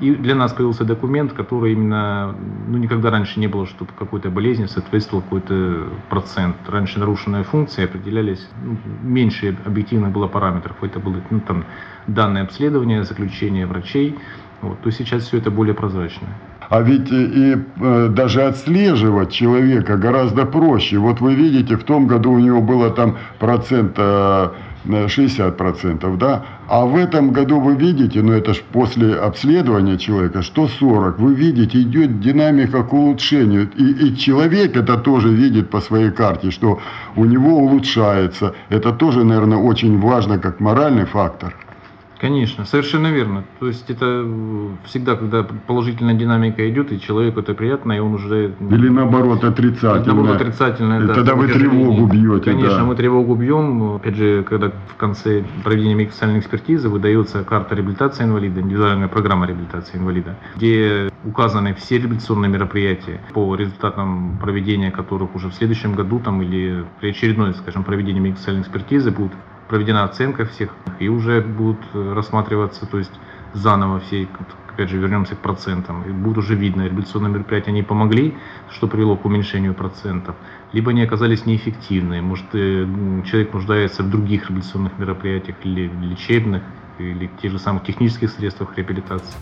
И 0.00 0.12
для 0.12 0.34
нас 0.34 0.52
появился 0.52 0.84
документ, 0.84 1.32
который 1.32 1.72
именно, 1.72 2.34
ну, 2.68 2.78
никогда 2.78 3.10
раньше 3.10 3.38
не 3.38 3.46
было, 3.46 3.66
чтобы 3.66 3.92
какой-то 3.96 4.28
болезни 4.28 4.66
соответствовал 4.66 5.22
какой-то 5.22 5.88
процент. 6.10 6.56
Раньше 6.66 6.98
нарушенные 6.98 7.44
функции 7.44 7.84
определялись, 7.84 8.48
ну, 8.62 8.76
меньше 9.02 9.56
объективных 9.64 10.10
было 10.10 10.26
параметров. 10.26 10.76
Это 10.82 10.98
было, 10.98 11.16
ну, 11.30 11.40
там, 11.40 11.64
данные 12.08 12.42
обследования, 12.42 13.04
заключения 13.04 13.66
врачей. 13.66 14.18
Вот. 14.62 14.80
То 14.80 14.90
сейчас 14.90 15.24
все 15.24 15.38
это 15.38 15.50
более 15.50 15.74
прозрачно. 15.74 16.26
А 16.70 16.80
ведь 16.80 17.12
и 17.12 17.56
э, 17.80 18.08
даже 18.08 18.42
отслеживать 18.42 19.30
человека 19.30 19.96
гораздо 19.96 20.46
проще. 20.46 20.98
Вот 20.98 21.20
вы 21.20 21.34
видите, 21.34 21.76
в 21.76 21.84
том 21.84 22.06
году 22.06 22.32
у 22.32 22.38
него 22.38 22.62
было 22.62 22.90
там 22.90 23.18
процент 23.38 23.94
э, 23.96 24.48
60%, 24.84 26.16
да? 26.16 26.44
А 26.68 26.84
в 26.84 26.96
этом 26.96 27.32
году 27.32 27.60
вы 27.60 27.74
видите, 27.74 28.22
ну 28.22 28.32
это 28.32 28.54
же 28.54 28.62
после 28.72 29.14
обследования 29.14 29.98
человека, 29.98 30.42
что 30.42 30.68
40, 30.68 31.18
вы 31.18 31.34
видите, 31.34 31.80
идет 31.80 32.20
динамика 32.20 32.82
к 32.82 32.92
улучшению. 32.92 33.70
И, 33.76 34.08
и 34.08 34.16
человек 34.16 34.76
это 34.76 34.96
тоже 34.96 35.28
видит 35.28 35.70
по 35.70 35.80
своей 35.80 36.10
карте, 36.10 36.50
что 36.50 36.80
у 37.16 37.24
него 37.24 37.58
улучшается. 37.58 38.54
Это 38.68 38.92
тоже, 38.92 39.24
наверное, 39.24 39.58
очень 39.58 39.98
важно 40.00 40.38
как 40.38 40.60
моральный 40.60 41.06
фактор. 41.06 41.54
Конечно, 42.24 42.64
совершенно 42.64 43.08
верно. 43.08 43.44
То 43.60 43.66
есть 43.66 43.90
это 43.90 44.22
э, 44.24 44.68
всегда, 44.86 45.14
когда 45.14 45.42
положительная 45.42 46.14
динамика 46.14 46.66
идет, 46.70 46.90
и 46.90 46.98
человеку 46.98 47.40
это 47.40 47.52
приятно, 47.52 47.92
и 47.92 47.98
он 47.98 48.14
уже... 48.14 48.54
Или 48.70 48.88
наоборот 48.88 49.44
отрицательно. 49.44 50.14
Наоборот 50.14 50.40
отрицательно, 50.40 51.00
и 51.02 51.06
да. 51.06 51.14
Тогда 51.16 51.34
вы 51.34 51.48
тревогу 51.48 52.06
бьете. 52.06 52.52
Конечно, 52.52 52.78
да. 52.78 52.84
мы 52.84 52.96
тревогу 52.96 53.34
бьем. 53.34 53.96
Опять 53.96 54.14
же, 54.14 54.42
когда 54.42 54.72
в 54.88 54.96
конце 54.96 55.44
проведения 55.64 55.94
медико-социальной 55.96 56.38
экспертизы 56.38 56.88
выдается 56.88 57.44
карта 57.44 57.74
реабилитации 57.74 58.24
инвалида, 58.24 58.62
индивидуальная 58.62 59.08
программа 59.08 59.46
реабилитации 59.46 59.98
инвалида, 59.98 60.38
где 60.56 61.10
указаны 61.24 61.74
все 61.74 61.98
реабилитационные 61.98 62.50
мероприятия, 62.50 63.20
по 63.34 63.54
результатам 63.54 64.38
проведения 64.40 64.90
которых 64.90 65.34
уже 65.34 65.50
в 65.50 65.54
следующем 65.54 65.92
году 65.92 66.20
там, 66.20 66.40
или 66.40 66.86
при 67.00 67.10
очередной, 67.10 67.52
скажем, 67.52 67.84
проведении 67.84 68.20
медико-социальной 68.20 68.62
экспертизы 68.62 69.10
будут 69.10 69.34
проведена 69.68 70.04
оценка 70.04 70.44
всех, 70.44 70.70
и 70.98 71.08
уже 71.08 71.40
будут 71.40 71.80
э, 71.92 72.12
рассматриваться, 72.12 72.86
то 72.86 72.98
есть 72.98 73.12
заново 73.52 74.00
все, 74.00 74.28
опять 74.72 74.90
же, 74.90 74.98
вернемся 74.98 75.36
к 75.36 75.38
процентам, 75.38 76.02
и 76.02 76.10
будет 76.10 76.38
уже 76.38 76.54
видно, 76.54 76.82
реабилитационные 76.82 77.32
мероприятия 77.32 77.72
не 77.72 77.82
помогли, 77.82 78.34
что 78.70 78.88
привело 78.88 79.16
к 79.16 79.24
уменьшению 79.24 79.74
процентов, 79.74 80.34
либо 80.72 80.90
они 80.90 81.02
оказались 81.02 81.46
неэффективны, 81.46 82.20
может, 82.22 82.46
э, 82.52 82.86
человек 83.24 83.52
нуждается 83.54 84.02
в 84.02 84.10
других 84.10 84.50
реабилитационных 84.50 84.98
мероприятиях, 84.98 85.56
или 85.64 85.90
лечебных, 86.02 86.62
или 86.98 87.30
тех 87.40 87.52
же 87.52 87.58
самых 87.58 87.84
технических 87.84 88.30
средствах 88.30 88.76
реабилитации. 88.76 89.34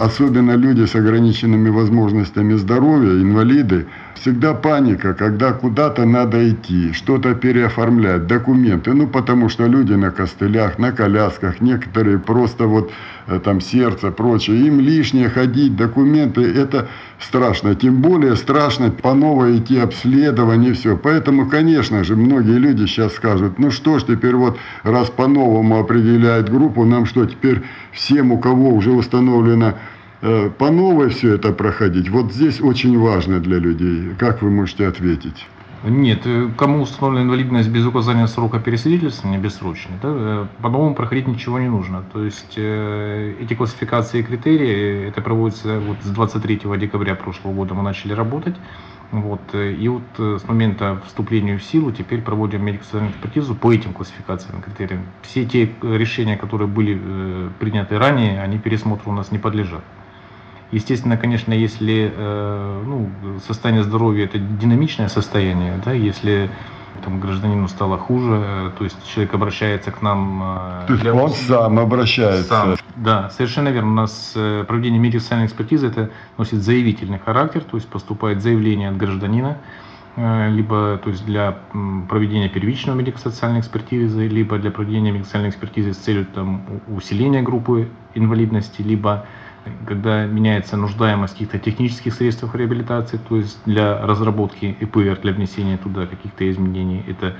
Особенно 0.00 0.56
люди 0.56 0.86
с 0.86 0.94
ограниченными 0.94 1.68
возможностями 1.68 2.54
здоровья, 2.54 3.20
инвалиды, 3.22 3.86
всегда 4.20 4.52
паника, 4.52 5.14
когда 5.14 5.52
куда-то 5.52 6.04
надо 6.04 6.48
идти, 6.50 6.92
что-то 6.92 7.34
переоформлять, 7.34 8.26
документы. 8.26 8.92
Ну, 8.92 9.06
потому 9.06 9.48
что 9.48 9.66
люди 9.66 9.94
на 9.94 10.10
костылях, 10.10 10.78
на 10.78 10.92
колясках, 10.92 11.60
некоторые 11.60 12.18
просто 12.18 12.66
вот 12.66 12.92
э, 13.26 13.40
там 13.42 13.60
сердце, 13.60 14.10
прочее. 14.10 14.66
Им 14.66 14.80
лишнее 14.80 15.30
ходить, 15.30 15.74
документы, 15.76 16.42
это 16.42 16.88
страшно. 17.18 17.74
Тем 17.74 18.02
более 18.02 18.36
страшно 18.36 18.90
по 18.90 19.14
новой 19.14 19.58
идти 19.58 19.78
обследование, 19.78 20.74
все. 20.74 20.96
Поэтому, 20.96 21.48
конечно 21.48 22.04
же, 22.04 22.14
многие 22.14 22.58
люди 22.58 22.86
сейчас 22.86 23.14
скажут, 23.14 23.58
ну 23.58 23.70
что 23.70 23.98
ж 23.98 24.04
теперь 24.04 24.34
вот, 24.34 24.58
раз 24.82 25.08
по-новому 25.08 25.78
определяет 25.78 26.50
группу, 26.50 26.84
нам 26.84 27.06
что 27.06 27.24
теперь 27.24 27.62
всем, 27.92 28.32
у 28.32 28.38
кого 28.38 28.68
уже 28.68 28.90
установлено 28.90 29.74
по 30.20 30.70
новой 30.70 31.08
все 31.10 31.34
это 31.34 31.52
проходить? 31.52 32.08
Вот 32.10 32.32
здесь 32.32 32.60
очень 32.60 32.98
важно 32.98 33.40
для 33.40 33.58
людей. 33.58 34.14
Как 34.18 34.42
вы 34.42 34.50
можете 34.50 34.86
ответить? 34.86 35.46
Нет, 35.82 36.26
э, 36.26 36.50
кому 36.58 36.82
установлена 36.82 37.24
инвалидность 37.24 37.70
без 37.70 37.86
указания 37.86 38.26
срока 38.26 38.58
пересвидетельствования, 38.60 39.38
бессрочный, 39.38 39.96
да, 40.02 40.08
э, 40.12 40.46
по-новому 40.60 40.94
проходить 40.94 41.26
ничего 41.26 41.58
не 41.58 41.68
нужно. 41.68 42.04
То 42.12 42.22
есть 42.22 42.54
э, 42.56 43.34
эти 43.40 43.54
классификации 43.54 44.20
и 44.20 44.22
критерии, 44.22 45.08
это 45.08 45.22
проводится 45.22 45.80
вот 45.80 45.96
с 46.02 46.10
23 46.10 46.60
декабря 46.76 47.14
прошлого 47.14 47.54
года 47.54 47.72
мы 47.72 47.82
начали 47.82 48.12
работать. 48.12 48.56
Вот, 49.10 49.40
и 49.54 49.88
вот 49.88 50.02
с 50.18 50.46
момента 50.46 51.02
вступления 51.04 51.58
в 51.58 51.64
силу 51.64 51.90
теперь 51.90 52.22
проводим 52.22 52.64
медико-социальную 52.64 53.12
экспертизу 53.12 53.56
по 53.56 53.72
этим 53.72 53.92
классификациям 53.92 54.60
и 54.60 54.62
критериям. 54.62 55.02
Все 55.22 55.44
те 55.44 55.68
решения, 55.82 56.36
которые 56.36 56.68
были 56.68 56.96
э, 57.02 57.48
приняты 57.58 57.98
ранее, 57.98 58.40
они 58.40 58.58
пересмотру 58.58 59.10
у 59.10 59.14
нас 59.14 59.32
не 59.32 59.38
подлежат. 59.38 59.82
Естественно, 60.72 61.16
конечно, 61.16 61.52
если 61.52 62.12
э, 62.14 62.82
ну, 62.86 63.10
состояние 63.44 63.82
здоровья 63.82 64.24
это 64.24 64.38
динамичное 64.38 65.08
состояние, 65.08 65.80
да, 65.84 65.92
если 65.92 66.48
там, 67.04 67.18
гражданину 67.18 67.66
стало 67.66 67.98
хуже, 67.98 68.44
э, 68.44 68.70
то 68.78 68.84
есть 68.84 68.96
человек 69.12 69.34
обращается 69.34 69.90
к 69.90 70.00
нам. 70.00 70.42
Э, 70.42 70.86
то 70.86 70.92
есть 70.92 71.02
для... 71.02 71.12
он 71.12 71.30
сам 71.30 71.76
обращается. 71.80 72.48
Сам. 72.48 72.76
Да, 72.94 73.30
совершенно 73.30 73.70
верно. 73.70 73.90
У 73.90 73.94
нас 73.94 74.32
проведение 74.68 75.00
медико-социальной 75.00 75.46
экспертизы 75.46 75.88
это 75.88 76.10
носит 76.38 76.62
заявительный 76.62 77.18
характер, 77.18 77.64
то 77.64 77.76
есть 77.76 77.88
поступает 77.88 78.40
заявление 78.40 78.90
от 78.90 78.96
гражданина, 78.96 79.58
либо 80.16 81.00
то 81.02 81.10
есть 81.10 81.24
для 81.24 81.56
проведения 82.08 82.48
первичного 82.48 82.96
медико-социальной 82.96 83.60
экспертизы, 83.60 84.26
либо 84.26 84.58
для 84.58 84.70
проведения 84.70 85.12
медико-социальной 85.12 85.50
экспертизы 85.50 85.94
с 85.94 85.96
целью 85.96 86.26
там, 86.26 86.62
усиления 86.88 87.42
группы 87.42 87.88
инвалидности, 88.14 88.82
либо 88.82 89.24
когда 89.86 90.26
меняется 90.26 90.76
нуждаемость 90.76 91.34
каких-то 91.34 91.58
технических 91.58 92.14
средств 92.14 92.44
реабилитации, 92.54 93.18
то 93.28 93.36
есть 93.36 93.58
для 93.66 94.00
разработки 94.04 94.76
ИПР, 94.80 95.20
для 95.22 95.32
внесения 95.32 95.76
туда 95.76 96.06
каких-то 96.06 96.50
изменений, 96.50 97.04
это 97.06 97.36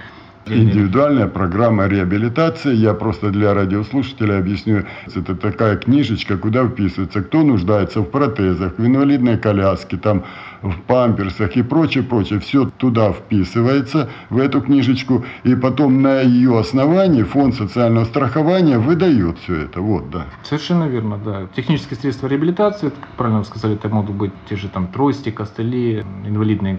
Индивидуальная 0.46 1.28
программа 1.28 1.86
реабилитации. 1.86 2.74
Я 2.74 2.94
просто 2.94 3.30
для 3.30 3.54
радиослушателей 3.54 4.38
объясню. 4.38 4.84
Это 5.14 5.36
такая 5.36 5.76
книжечка, 5.76 6.38
куда 6.38 6.66
вписывается, 6.66 7.22
кто 7.22 7.42
нуждается 7.42 8.00
в 8.00 8.04
протезах, 8.04 8.78
в 8.78 8.84
инвалидной 8.84 9.38
коляске, 9.38 9.96
там, 9.98 10.24
в 10.62 10.80
памперсах 10.82 11.56
и 11.56 11.62
прочее, 11.62 12.04
прочее. 12.04 12.38
Все 12.40 12.66
туда 12.78 13.12
вписывается, 13.12 14.08
в 14.28 14.38
эту 14.38 14.60
книжечку. 14.60 15.24
И 15.44 15.54
потом 15.54 16.02
на 16.02 16.20
ее 16.20 16.58
основании 16.58 17.22
фонд 17.22 17.54
социального 17.54 18.04
страхования 18.04 18.78
выдает 18.78 19.38
все 19.38 19.62
это. 19.62 19.80
Вот, 19.80 20.10
да. 20.10 20.26
Совершенно 20.42 20.84
верно, 20.84 21.18
да. 21.18 21.48
Технические 21.54 21.98
средства 21.98 22.26
реабилитации, 22.26 22.92
правильно 23.16 23.40
вы 23.40 23.44
сказали, 23.44 23.74
это 23.74 23.88
могут 23.88 24.16
быть 24.16 24.32
те 24.48 24.56
же 24.56 24.68
там 24.68 24.88
трости, 24.88 25.30
костыли, 25.30 26.04
инвалидные 26.24 26.78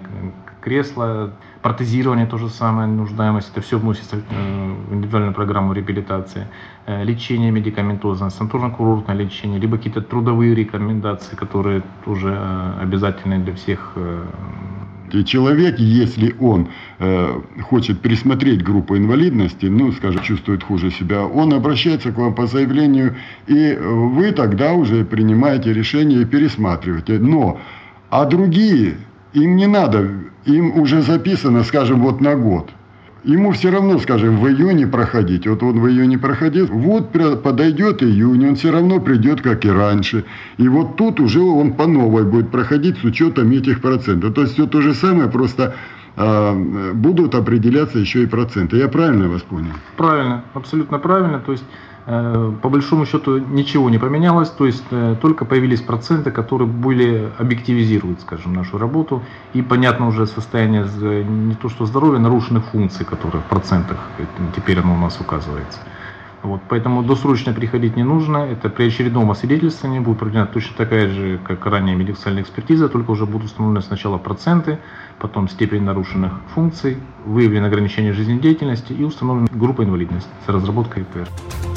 кресла, 0.61 1.31
протезирование 1.61 2.25
то 2.25 2.37
же 2.37 2.49
самое, 2.49 2.87
нуждаемость, 2.87 3.51
это 3.51 3.61
все 3.61 3.77
вносится 3.77 4.17
э, 4.17 4.73
в 4.89 4.93
индивидуальную 4.93 5.33
программу 5.33 5.73
реабилитации, 5.73 6.47
э, 6.85 7.03
лечение 7.03 7.51
медикаментозное, 7.51 8.29
санаторно-курортное 8.29 9.15
лечение, 9.15 9.59
либо 9.59 9.77
какие-то 9.77 10.01
трудовые 10.01 10.55
рекомендации, 10.55 11.35
которые 11.35 11.81
тоже 12.05 12.35
э, 12.37 12.81
обязательны 12.81 13.39
для 13.39 13.53
всех 13.53 13.97
и 15.13 15.25
человек, 15.25 15.77
если 15.77 16.33
он 16.39 16.69
э, 16.99 17.41
хочет 17.63 17.99
пересмотреть 17.99 18.63
группу 18.63 18.95
инвалидности, 18.95 19.65
ну, 19.65 19.91
скажем, 19.91 20.21
чувствует 20.21 20.63
хуже 20.63 20.89
себя, 20.89 21.25
он 21.25 21.53
обращается 21.53 22.11
к 22.11 22.17
вам 22.17 22.33
по 22.33 22.47
заявлению, 22.47 23.15
и 23.47 23.77
вы 23.77 24.31
тогда 24.31 24.71
уже 24.71 25.03
принимаете 25.03 25.73
решение 25.73 26.21
и 26.21 26.25
пересматриваете. 26.25 27.19
Но, 27.19 27.59
а 28.09 28.25
другие 28.25 28.95
им 29.33 29.55
не 29.55 29.67
надо, 29.67 30.09
им 30.45 30.79
уже 30.79 31.01
записано, 31.01 31.63
скажем, 31.63 32.01
вот 32.01 32.21
на 32.21 32.35
год. 32.35 32.69
Ему 33.23 33.51
все 33.51 33.69
равно, 33.69 33.99
скажем, 33.99 34.37
в 34.37 34.47
июне 34.47 34.87
проходить. 34.87 35.45
Вот 35.45 35.61
он 35.61 35.79
в 35.79 35.87
июне 35.87 36.17
проходил, 36.17 36.65
вот 36.67 37.11
подойдет 37.43 38.01
июнь, 38.01 38.47
он 38.47 38.55
все 38.55 38.71
равно 38.71 38.99
придет, 38.99 39.41
как 39.41 39.63
и 39.63 39.69
раньше. 39.69 40.25
И 40.57 40.67
вот 40.67 40.95
тут 40.95 41.19
уже 41.19 41.39
он 41.39 41.73
по 41.73 41.85
новой 41.85 42.23
будет 42.23 42.49
проходить 42.49 42.97
с 42.97 43.03
учетом 43.03 43.51
этих 43.51 43.81
процентов. 43.81 44.33
То 44.33 44.41
есть 44.41 44.53
все 44.53 44.65
то 44.65 44.81
же 44.81 44.95
самое, 44.95 45.29
просто 45.29 45.75
э, 46.15 46.91
будут 46.93 47.35
определяться 47.35 47.99
еще 47.99 48.23
и 48.23 48.25
проценты. 48.25 48.77
Я 48.77 48.87
правильно 48.87 49.29
вас 49.29 49.43
понял? 49.43 49.73
Правильно, 49.97 50.43
абсолютно 50.55 50.97
правильно. 50.97 51.39
То 51.45 51.51
есть 51.51 51.65
по 52.05 52.69
большому 52.69 53.05
счету 53.05 53.37
ничего 53.37 53.89
не 53.89 53.99
поменялось, 53.99 54.49
то 54.49 54.65
есть 54.65 54.83
э, 54.89 55.15
только 55.21 55.45
появились 55.45 55.81
проценты, 55.81 56.31
которые 56.31 56.67
более 56.67 57.31
объективизируют, 57.37 58.21
скажем, 58.21 58.53
нашу 58.53 58.79
работу, 58.79 59.21
и 59.53 59.61
понятно 59.61 60.07
уже 60.07 60.25
состояние 60.25 60.83
не 61.23 61.53
то 61.53 61.69
что 61.69 61.85
здоровья, 61.85 62.19
нарушенных 62.19 62.65
функций, 62.65 63.05
которые 63.05 63.43
в 63.43 63.45
процентах 63.45 63.99
теперь 64.55 64.79
оно 64.79 64.95
у 64.95 64.97
нас 64.97 65.19
указывается. 65.19 65.79
Вот, 66.43 66.61
поэтому 66.67 67.03
досрочно 67.03 67.53
приходить 67.53 67.95
не 67.95 68.03
нужно, 68.03 68.37
это 68.37 68.69
при 68.69 68.87
очередном 68.87 69.29
освидетельствовании 69.29 69.99
будет 69.99 70.17
проведена 70.17 70.47
точно 70.47 70.75
такая 70.75 71.07
же, 71.07 71.39
как 71.43 71.63
ранее 71.67 71.95
медицинская 71.95 72.41
экспертиза, 72.41 72.89
только 72.89 73.11
уже 73.11 73.27
будут 73.27 73.45
установлены 73.45 73.81
сначала 73.81 74.17
проценты, 74.17 74.79
потом 75.19 75.47
степень 75.47 75.83
нарушенных 75.83 76.33
функций, 76.55 76.97
выявлено 77.25 77.67
ограничение 77.67 78.13
жизнедеятельности 78.13 78.91
и 78.91 79.03
установлена 79.03 79.49
группа 79.51 79.83
инвалидности 79.83 80.31
с 80.47 80.49
разработкой 80.49 81.03
ИПР. 81.03 81.70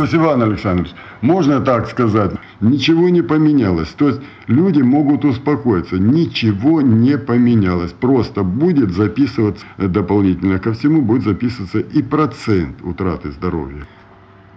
То 0.00 0.04
есть, 0.04 0.14
Иван 0.14 0.40
Александрович, 0.42 0.92
можно 1.20 1.60
так 1.60 1.86
сказать, 1.86 2.32
ничего 2.62 3.10
не 3.10 3.20
поменялось. 3.20 3.88
То 3.88 4.08
есть 4.08 4.20
люди 4.46 4.80
могут 4.80 5.26
успокоиться, 5.26 5.98
ничего 5.98 6.80
не 6.80 7.18
поменялось. 7.18 7.92
Просто 7.92 8.42
будет 8.42 8.92
записываться 8.92 9.66
дополнительно 9.76 10.58
ко 10.58 10.72
всему, 10.72 11.02
будет 11.02 11.24
записываться 11.24 11.80
и 11.80 12.02
процент 12.02 12.80
утраты 12.82 13.30
здоровья. 13.32 13.86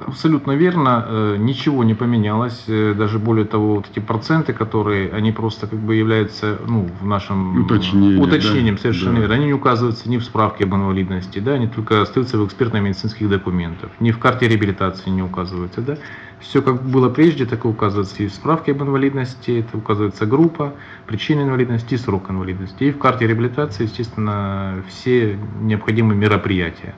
Абсолютно 0.08 0.52
верно, 0.54 1.06
э, 1.08 1.36
ничего 1.38 1.84
не 1.84 1.94
поменялось, 1.94 2.63
э, 2.68 2.94
даже 2.98 3.20
более 3.20 3.46
того, 3.46 3.76
вот 3.76 3.89
эти 3.89 4.00
проценты, 4.00 4.54
которые, 4.54 5.12
они 5.12 5.32
просто 5.32 5.68
как 5.68 5.80
бы 5.80 5.96
являются, 5.96 6.60
ну, 6.68 6.89
в 7.02 7.06
нашем 7.06 7.66
Уточнение, 7.66 8.22
уточнением, 8.22 8.76
да? 8.76 8.82
совершенно 8.82 9.16
да. 9.16 9.20
верно, 9.22 9.36
они 9.36 9.46
не 9.46 9.54
указываются 9.54 10.10
ни 10.10 10.18
в 10.18 10.24
справке 10.24 10.66
об 10.66 10.76
инвалидности, 10.76 11.39
да, 11.39 11.54
они 11.54 11.68
только 11.68 12.02
остаются 12.02 12.38
в 12.38 12.46
экспертно-медицинских 12.46 13.30
документах, 13.30 13.92
ни 14.00 14.12
в 14.12 14.20
карте 14.20 14.48
реабилитации 14.48 15.10
не 15.10 15.22
указываются, 15.22 15.82
да, 15.82 15.98
все 16.39 16.62
как 16.62 16.84
было 16.84 17.10
прежде, 17.10 17.46
так 17.46 17.66
и 17.66 17.68
указывается 17.68 18.24
и 18.24 18.28
в 18.28 18.34
справке 18.34 18.74
об 18.74 18.84
инвалидности, 18.84 19.60
это 19.60 19.78
указывается 19.78 20.26
группа, 20.26 20.74
причина 21.08 21.42
инвалидности 21.42 21.96
срок 21.96 22.30
инвалидности, 22.30 22.84
и 22.86 22.92
в 22.92 22.98
карте 22.98 23.28
реабилитации, 23.28 23.84
естественно, 23.84 24.84
все 24.88 25.39
необходимые 25.62 26.18
мероприятия 26.18 26.96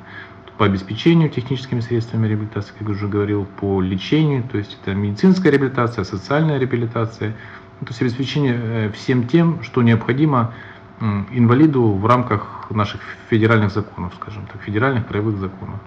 по 0.57 0.65
обеспечению 0.65 1.29
техническими 1.29 1.81
средствами 1.81 2.27
реабилитации, 2.27 2.73
как 2.77 2.89
уже 2.89 3.07
говорил, 3.07 3.45
по 3.59 3.81
лечению, 3.81 4.43
то 4.43 4.57
есть 4.57 4.77
это 4.81 4.93
медицинская 4.95 5.51
реабилитация, 5.51 6.03
социальная 6.03 6.57
реабилитация, 6.57 7.31
то 7.81 7.87
есть 7.87 8.01
обеспечение 8.01 8.57
э, 8.57 8.91
всем 8.91 9.27
тем, 9.27 9.61
что 9.63 9.81
необходимо 9.81 10.53
инвалиду 11.31 11.91
в 11.91 12.05
рамках 12.05 12.67
наших 12.69 13.01
федеральных 13.29 13.71
законов, 13.71 14.13
скажем 14.15 14.47
так, 14.51 14.61
федеральных 14.61 15.07
краевых 15.07 15.37
законов. 15.37 15.79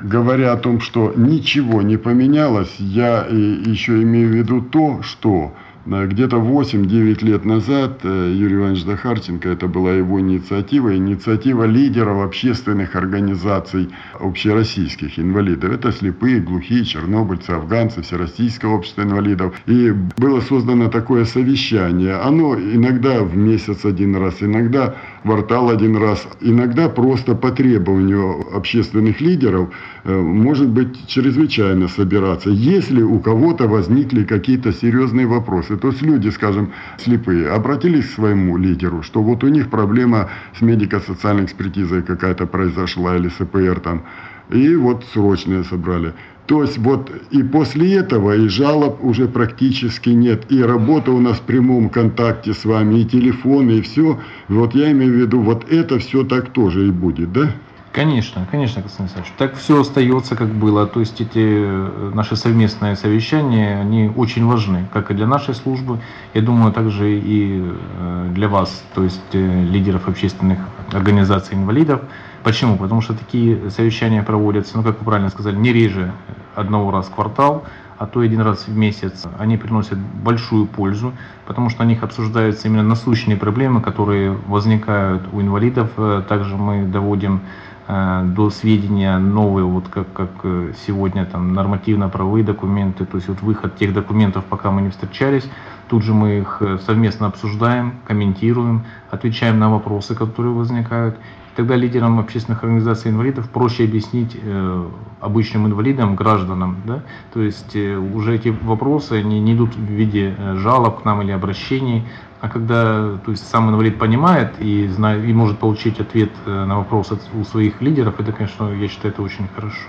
Говоря 0.00 0.52
о 0.52 0.56
том, 0.56 0.80
что 0.80 1.12
ничего 1.14 1.82
не 1.82 1.96
поменялось, 1.96 2.74
я 2.78 3.26
еще 3.26 4.02
имею 4.02 4.28
в 4.28 4.32
виду 4.32 4.60
то, 4.62 5.02
что 5.02 5.54
где-то 5.86 6.36
8-9 6.36 7.24
лет 7.24 7.44
назад 7.44 8.00
э, 8.04 8.32
Юрий 8.34 8.56
Иванович 8.56 8.84
Захарченко, 8.84 9.48
это 9.50 9.68
была 9.68 9.92
его 9.92 10.18
инициатива, 10.18 10.96
инициатива 10.96 11.64
лидеров 11.64 12.24
общественных 12.24 12.96
организаций 12.96 13.90
общероссийских 14.18 15.18
инвалидов. 15.18 15.72
Это 15.72 15.92
слепые, 15.92 16.40
глухие, 16.40 16.84
чернобыльцы, 16.84 17.50
афганцы, 17.50 18.02
Всероссийское 18.02 18.70
общество 18.70 19.02
инвалидов. 19.02 19.54
И 19.66 19.90
было 20.16 20.40
создано 20.40 20.88
такое 20.88 21.26
совещание. 21.26 22.14
Оно 22.14 22.54
иногда 22.54 23.22
в 23.22 23.36
месяц 23.36 23.84
один 23.84 24.16
раз, 24.16 24.36
иногда 24.40 24.94
квартал 25.24 25.70
один 25.70 25.96
раз, 25.96 26.28
иногда 26.42 26.90
просто 26.90 27.34
по 27.34 27.50
требованию 27.50 28.54
общественных 28.54 29.22
лидеров 29.22 29.70
э, 30.04 30.14
может 30.14 30.68
быть 30.68 31.08
чрезвычайно 31.08 31.88
собираться. 31.88 32.50
Если 32.50 33.00
у 33.00 33.18
кого-то 33.20 33.66
возникли 33.66 34.24
какие-то 34.24 34.72
серьезные 34.72 35.26
вопросы. 35.26 35.78
То 35.78 35.88
есть 35.88 36.02
люди, 36.02 36.28
скажем, 36.28 36.72
слепые, 36.98 37.48
обратились 37.48 38.06
к 38.06 38.14
своему 38.14 38.58
лидеру, 38.58 39.02
что 39.02 39.22
вот 39.22 39.42
у 39.44 39.48
них 39.48 39.70
проблема 39.70 40.28
с 40.58 40.60
медико-социальной 40.60 41.44
экспертизой 41.44 42.02
какая-то 42.02 42.46
произошла, 42.46 43.16
или 43.16 43.30
с 43.30 43.40
ИПР 43.40 43.80
там, 43.80 44.02
и 44.50 44.76
вот 44.76 45.04
срочные 45.14 45.64
собрали. 45.64 46.12
То 46.46 46.62
есть 46.62 46.76
вот 46.78 47.10
и 47.30 47.42
после 47.42 47.96
этого 47.96 48.36
и 48.36 48.48
жалоб 48.48 49.02
уже 49.02 49.28
практически 49.28 50.10
нет. 50.10 50.50
И 50.52 50.62
работа 50.62 51.10
у 51.10 51.20
нас 51.20 51.38
в 51.38 51.42
прямом 51.42 51.88
контакте 51.88 52.52
с 52.52 52.64
вами, 52.64 53.00
и 53.00 53.04
телефоны, 53.04 53.72
и 53.72 53.80
все. 53.80 54.20
Вот 54.48 54.74
я 54.74 54.92
имею 54.92 55.12
в 55.12 55.16
виду, 55.16 55.40
вот 55.40 55.70
это 55.70 55.98
все 55.98 56.22
так 56.24 56.50
тоже 56.50 56.88
и 56.88 56.90
будет, 56.90 57.32
да? 57.32 57.50
Конечно, 57.94 58.44
конечно, 58.50 58.82
Константин 58.82 59.14
Александрович. 59.18 59.38
Так 59.38 59.54
все 59.54 59.80
остается, 59.80 60.34
как 60.34 60.48
было. 60.48 60.84
То 60.84 60.98
есть 60.98 61.20
эти 61.20 61.38
э, 61.38 62.10
наши 62.12 62.34
совместные 62.34 62.96
совещания, 62.96 63.78
они 63.80 64.10
очень 64.16 64.44
важны, 64.46 64.88
как 64.92 65.12
и 65.12 65.14
для 65.14 65.28
нашей 65.28 65.54
службы, 65.54 66.00
я 66.34 66.42
думаю, 66.42 66.72
также 66.72 67.20
и 67.20 67.62
э, 67.62 68.30
для 68.34 68.48
вас, 68.48 68.84
то 68.96 69.04
есть 69.04 69.22
э, 69.32 69.64
лидеров 69.66 70.08
общественных 70.08 70.58
организаций 70.92 71.56
инвалидов. 71.56 72.00
Почему? 72.44 72.76
Потому 72.76 73.00
что 73.00 73.14
такие 73.14 73.70
совещания 73.70 74.22
проводятся, 74.22 74.76
ну, 74.76 74.84
как 74.84 74.98
вы 75.00 75.04
правильно 75.04 75.30
сказали, 75.30 75.56
не 75.56 75.72
реже 75.72 76.12
одного 76.54 76.90
раза 76.90 77.10
в 77.10 77.14
квартал, 77.14 77.64
а 77.98 78.06
то 78.06 78.20
один 78.20 78.40
раз 78.40 78.68
в 78.68 78.76
месяц. 78.76 79.24
Они 79.38 79.56
приносят 79.56 79.98
большую 79.98 80.66
пользу, 80.66 81.12
потому 81.46 81.70
что 81.70 81.82
на 81.82 81.88
них 81.88 82.02
обсуждаются 82.02 82.68
именно 82.68 82.82
насущные 82.82 83.36
проблемы, 83.36 83.80
которые 83.80 84.32
возникают 84.46 85.22
у 85.32 85.40
инвалидов. 85.40 85.90
Также 86.28 86.56
мы 86.56 86.84
доводим 86.84 87.40
Э, 87.86 88.22
до 88.24 88.48
сведения 88.48 89.18
новые, 89.18 89.66
вот 89.66 89.88
как, 89.88 90.10
как 90.14 90.30
э, 90.44 90.72
сегодня 90.86 91.26
там 91.26 91.52
нормативно-правовые 91.52 92.42
документы, 92.42 93.04
то 93.04 93.16
есть 93.18 93.28
вот 93.28 93.42
выход 93.42 93.76
тех 93.76 93.92
документов, 93.92 94.44
пока 94.48 94.70
мы 94.70 94.80
не 94.80 94.88
встречались, 94.88 95.44
Тут 95.88 96.02
же 96.02 96.14
мы 96.14 96.38
их 96.38 96.58
э, 96.60 96.78
совместно 96.78 97.26
обсуждаем, 97.26 97.96
комментируем, 98.06 98.84
отвечаем 99.10 99.58
на 99.58 99.70
вопросы, 99.70 100.14
которые 100.14 100.54
возникают. 100.54 101.16
Тогда 101.56 101.76
лидерам 101.76 102.18
общественных 102.18 102.64
организаций 102.64 103.10
инвалидов 103.10 103.48
проще 103.48 103.84
объяснить 103.84 104.36
э, 104.40 104.88
обычным 105.20 105.66
инвалидам, 105.66 106.16
гражданам, 106.16 106.82
да, 106.84 107.04
то 107.32 107.40
есть 107.40 107.76
э, 107.76 107.96
уже 107.96 108.34
эти 108.34 108.48
вопросы 108.48 109.12
они 109.12 109.40
не 109.40 109.54
идут 109.54 109.76
в 109.76 109.80
виде 109.80 110.34
э, 110.36 110.56
жалоб 110.56 111.02
к 111.02 111.04
нам 111.04 111.22
или 111.22 111.30
обращений, 111.30 112.08
а 112.40 112.48
когда 112.50 113.16
то 113.24 113.30
есть, 113.30 113.48
сам 113.48 113.70
инвалид 113.70 113.98
понимает 113.98 114.60
и, 114.60 114.86
знает, 114.88 115.24
и 115.24 115.32
может 115.32 115.58
получить 115.58 115.98
ответ 115.98 116.30
э, 116.44 116.64
на 116.64 116.76
вопрос 116.76 117.12
от, 117.12 117.20
у 117.32 117.44
своих 117.44 117.80
лидеров, 117.80 118.20
это, 118.20 118.32
конечно, 118.32 118.70
я 118.70 118.86
считаю, 118.86 119.14
это 119.14 119.22
очень 119.22 119.48
хорошо. 119.54 119.88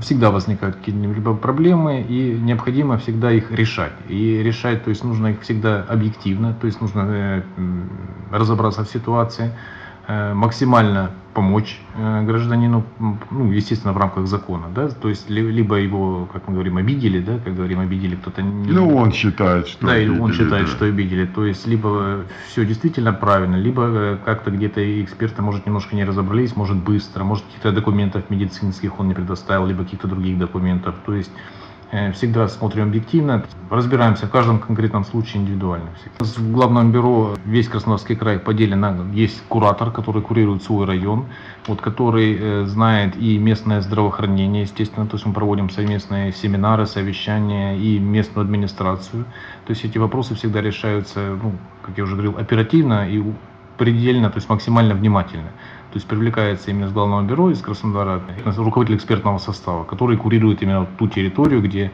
Всегда 0.00 0.30
возникают 0.30 0.76
какие-либо 0.76 1.34
проблемы, 1.34 2.00
и 2.00 2.38
необходимо 2.40 2.96
всегда 2.96 3.32
их 3.32 3.50
решать. 3.50 3.92
И 4.08 4.40
решать, 4.42 4.84
то 4.84 4.90
есть 4.90 5.04
нужно 5.04 5.28
их 5.28 5.42
всегда 5.42 5.82
объективно, 5.82 6.54
то 6.54 6.66
есть 6.66 6.80
нужно 6.80 7.00
э, 7.08 7.42
разобраться 8.30 8.84
в 8.84 8.88
ситуации, 8.88 9.52
максимально 10.08 11.10
помочь 11.32 11.80
э, 11.96 12.22
гражданину, 12.24 12.84
ну, 13.30 13.50
естественно, 13.50 13.92
в 13.92 13.96
рамках 13.96 14.26
закона, 14.26 14.66
да, 14.74 14.88
то 14.88 15.08
есть 15.08 15.30
либо 15.30 15.76
его, 15.76 16.28
как 16.32 16.48
мы 16.48 16.54
говорим, 16.54 16.76
обидели, 16.76 17.20
да, 17.20 17.38
как 17.38 17.54
говорим, 17.54 17.80
обидели 17.80 18.16
кто-то. 18.16 18.42
Не... 18.42 18.72
Ну, 18.72 18.96
он 18.96 19.12
считает, 19.12 19.68
что 19.68 19.86
Да, 19.86 19.92
обидели, 19.92 20.18
он 20.18 20.32
считает, 20.32 20.66
да. 20.66 20.70
что 20.70 20.84
обидели, 20.84 21.26
то 21.26 21.44
есть 21.44 21.66
либо 21.66 22.24
все 22.48 22.64
действительно 22.64 23.12
правильно, 23.12 23.56
либо 23.56 23.84
э, 23.86 24.18
как-то 24.24 24.50
где-то 24.50 25.02
эксперты, 25.02 25.42
может, 25.42 25.66
немножко 25.66 25.96
не 25.96 26.04
разобрались, 26.04 26.56
может, 26.56 26.76
быстро, 26.76 27.24
может, 27.24 27.44
каких-то 27.44 27.72
документов 27.72 28.28
медицинских 28.28 29.00
он 29.00 29.08
не 29.08 29.14
предоставил, 29.14 29.66
либо 29.66 29.84
каких-то 29.84 30.08
других 30.08 30.38
документов, 30.38 30.96
то 31.06 31.14
есть 31.14 31.30
Э, 31.32 31.70
всегда 32.14 32.48
смотрим 32.48 32.84
объективно, 32.84 33.44
разбираемся 33.68 34.26
в 34.26 34.30
каждом 34.30 34.58
конкретном 34.60 35.04
случае 35.04 35.42
индивидуально. 35.42 35.90
В 36.20 36.52
главном 36.52 36.90
бюро 36.90 37.36
весь 37.44 37.68
Краснодарский 37.68 38.16
край 38.16 38.38
поделен 38.38 38.80
на... 38.80 38.96
Есть 39.12 39.42
куратор, 39.48 39.90
который 39.90 40.22
курирует 40.22 40.62
свой 40.62 40.86
район, 40.86 41.26
вот, 41.66 41.82
который 41.82 42.38
э, 42.40 42.64
знает 42.64 43.16
и 43.16 43.36
местное 43.36 43.82
здравоохранение, 43.82 44.62
естественно, 44.62 45.06
то 45.06 45.16
есть 45.16 45.26
мы 45.26 45.34
проводим 45.34 45.68
совместные 45.68 46.32
семинары, 46.32 46.86
совещания 46.86 47.76
и 47.76 47.98
местную 47.98 48.44
администрацию. 48.44 49.24
То 49.66 49.70
есть 49.70 49.84
эти 49.84 49.98
вопросы 49.98 50.34
всегда 50.34 50.62
решаются, 50.62 51.38
ну, 51.42 51.52
как 51.82 51.98
я 51.98 52.04
уже 52.04 52.14
говорил, 52.14 52.38
оперативно 52.38 53.06
и 53.08 53.22
предельно, 53.76 54.30
то 54.30 54.38
есть 54.38 54.48
максимально 54.48 54.94
внимательно. 54.94 55.50
То 55.92 55.98
есть 55.98 56.08
привлекается 56.08 56.70
именно 56.70 56.88
с 56.88 56.92
главного 56.92 57.22
бюро 57.22 57.50
из 57.50 57.60
Краснодара 57.60 58.22
руководитель 58.56 58.96
экспертного 58.96 59.36
состава, 59.36 59.84
который 59.84 60.16
курирует 60.16 60.62
именно 60.62 60.86
ту 60.98 61.06
территорию, 61.06 61.60
где 61.60 61.92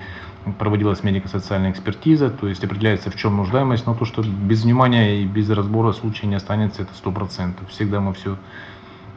проводилась 0.57 1.03
медико-социальная 1.03 1.73
экспертиза, 1.73 2.31
то 2.31 2.47
есть 2.47 2.63
определяется, 2.63 3.11
в 3.11 3.17
чем 3.17 3.37
нуждаемость, 3.37 3.87
но 3.87 3.95
то, 3.95 4.05
что 4.05 4.23
без 4.23 4.63
внимания 4.63 5.21
и 5.21 5.25
без 5.25 5.51
разбора 5.51 5.93
случая 5.93 6.29
не 6.29 6.37
останется, 6.37 6.83
это 6.83 6.95
сто 6.95 7.11
процентов. 7.11 7.69
Всегда 7.71 8.01
мы 8.01 8.15
все 8.15 8.37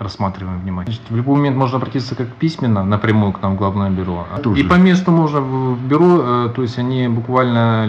рассматриваем 0.01 0.59
внимательно. 0.61 0.97
В 1.09 1.15
любой 1.15 1.35
момент 1.35 1.57
можно 1.57 1.77
обратиться 1.77 2.15
как 2.15 2.27
письменно 2.27 2.83
напрямую 2.83 3.31
к 3.33 3.41
нам 3.41 3.55
в 3.55 3.57
главное 3.57 3.89
бюро. 3.89 4.25
Тоже. 4.43 4.59
И 4.59 4.63
по 4.63 4.73
месту 4.73 5.11
можно 5.11 5.41
в 5.41 5.79
бюро, 5.79 6.47
э, 6.47 6.49
то 6.55 6.61
есть 6.63 6.79
они 6.79 7.07
буквально, 7.07 7.87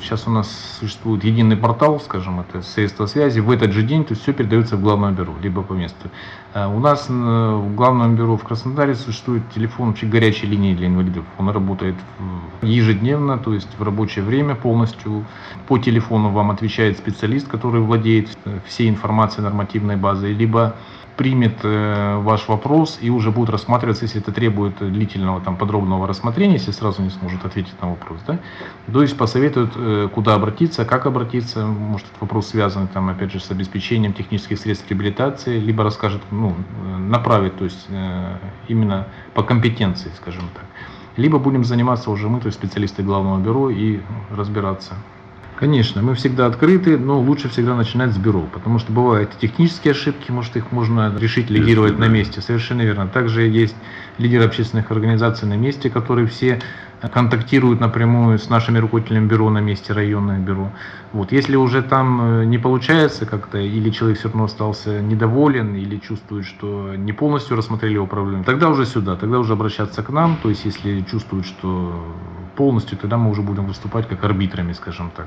сейчас 0.00 0.26
э, 0.26 0.30
у 0.30 0.32
нас 0.32 0.78
существует 0.80 1.24
единый 1.24 1.56
портал, 1.56 2.00
скажем, 2.00 2.40
это 2.40 2.62
средства 2.62 3.06
связи, 3.06 3.40
в 3.40 3.50
этот 3.50 3.72
же 3.72 3.82
день 3.82 4.04
то 4.04 4.12
есть 4.12 4.22
все 4.22 4.32
передается 4.32 4.76
в 4.76 4.82
главное 4.82 5.10
бюро, 5.10 5.34
либо 5.42 5.62
по 5.62 5.72
месту. 5.72 6.08
Э, 6.54 6.66
у 6.66 6.78
нас 6.78 7.08
в 7.08 7.74
главном 7.74 8.14
бюро 8.14 8.36
в 8.36 8.44
Краснодаре 8.44 8.94
существует 8.94 9.42
телефон 9.54 9.88
вообще 9.88 10.06
горячей 10.06 10.46
линии 10.46 10.74
для 10.74 10.86
инвалидов. 10.86 11.24
Он 11.38 11.48
работает 11.50 11.96
ежедневно, 12.62 13.38
то 13.38 13.52
есть 13.52 13.68
в 13.78 13.82
рабочее 13.82 14.24
время 14.24 14.54
полностью. 14.54 15.24
По 15.66 15.78
телефону 15.78 16.30
вам 16.30 16.50
отвечает 16.50 16.98
специалист, 16.98 17.48
который 17.48 17.80
владеет 17.80 18.28
всей 18.66 18.88
информацией 18.88 19.44
нормативной 19.44 19.96
базы, 19.96 20.32
либо 20.32 20.74
примет 21.16 21.58
э, 21.62 22.18
ваш 22.18 22.48
вопрос 22.48 22.98
и 23.00 23.10
уже 23.10 23.30
будет 23.30 23.50
рассматриваться, 23.50 24.04
если 24.04 24.20
это 24.20 24.32
требует 24.32 24.78
длительного 24.78 25.40
там, 25.40 25.56
подробного 25.56 26.06
рассмотрения, 26.06 26.54
если 26.54 26.72
сразу 26.72 27.02
не 27.02 27.10
сможет 27.10 27.44
ответить 27.44 27.74
на 27.80 27.90
вопрос. 27.90 28.20
Да? 28.26 28.38
То 28.92 29.02
есть 29.02 29.16
посоветует, 29.16 29.72
э, 29.76 30.08
куда 30.12 30.34
обратиться, 30.34 30.84
как 30.84 31.06
обратиться, 31.06 31.66
может 31.66 32.06
этот 32.08 32.20
вопрос 32.20 32.48
связан 32.48 32.88
там, 32.88 33.08
опять 33.08 33.32
же, 33.32 33.40
с 33.40 33.50
обеспечением 33.50 34.12
технических 34.12 34.58
средств 34.58 34.90
реабилитации, 34.90 35.58
либо 35.58 35.84
расскажет, 35.84 36.22
ну, 36.30 36.54
направит, 36.98 37.56
то 37.56 37.64
есть 37.64 37.86
э, 37.88 38.36
именно 38.68 39.06
по 39.34 39.42
компетенции, 39.42 40.10
скажем 40.16 40.44
так. 40.54 40.64
Либо 41.16 41.38
будем 41.38 41.64
заниматься 41.64 42.10
уже 42.10 42.28
мы, 42.28 42.40
то 42.40 42.46
есть 42.46 42.58
специалисты 42.58 43.02
главного 43.02 43.38
бюро 43.38 43.70
и 43.70 44.00
разбираться. 44.30 44.94
Конечно, 45.54 46.02
мы 46.02 46.16
всегда 46.16 46.46
открыты, 46.46 46.98
но 46.98 47.20
лучше 47.20 47.48
всегда 47.48 47.76
начинать 47.76 48.12
с 48.12 48.18
бюро, 48.18 48.48
потому 48.48 48.80
что 48.80 48.92
бывают 48.92 49.38
технические 49.38 49.92
ошибки, 49.92 50.32
может 50.32 50.56
их 50.56 50.72
можно 50.72 51.16
решить, 51.16 51.48
лидировать 51.48 51.96
на 51.96 52.08
месте, 52.08 52.40
совершенно 52.40 52.82
верно. 52.82 53.08
Также 53.08 53.46
есть 53.46 53.76
лидеры 54.18 54.44
общественных 54.44 54.90
организаций 54.90 55.48
на 55.48 55.56
месте, 55.56 55.90
которые 55.90 56.26
все 56.26 56.60
контактируют 57.12 57.80
напрямую 57.80 58.38
с 58.38 58.48
нашими 58.48 58.78
руководителями 58.78 59.26
бюро 59.26 59.50
на 59.50 59.58
месте, 59.58 59.92
районное 59.92 60.38
бюро. 60.38 60.70
Вот. 61.12 61.32
Если 61.32 61.56
уже 61.56 61.82
там 61.82 62.40
э, 62.40 62.44
не 62.46 62.58
получается 62.58 63.26
как-то, 63.26 63.58
или 63.58 63.90
человек 63.90 64.18
все 64.18 64.28
равно 64.28 64.44
остался 64.44 65.00
недоволен, 65.00 65.74
или 65.74 65.98
чувствует, 65.98 66.46
что 66.46 66.94
не 66.96 67.12
полностью 67.12 67.56
рассмотрели 67.56 67.94
его 67.94 68.06
проблему, 68.06 68.44
тогда 68.44 68.68
уже 68.68 68.86
сюда, 68.86 69.16
тогда 69.16 69.38
уже 69.38 69.52
обращаться 69.52 70.02
к 70.02 70.10
нам, 70.10 70.38
то 70.42 70.48
есть 70.48 70.64
если 70.64 71.02
чувствуют, 71.02 71.46
что 71.46 72.04
полностью, 72.56 72.96
тогда 72.96 73.16
мы 73.16 73.30
уже 73.30 73.42
будем 73.42 73.66
выступать 73.66 74.08
как 74.08 74.24
арбитрами, 74.24 74.72
скажем 74.72 75.10
так. 75.14 75.26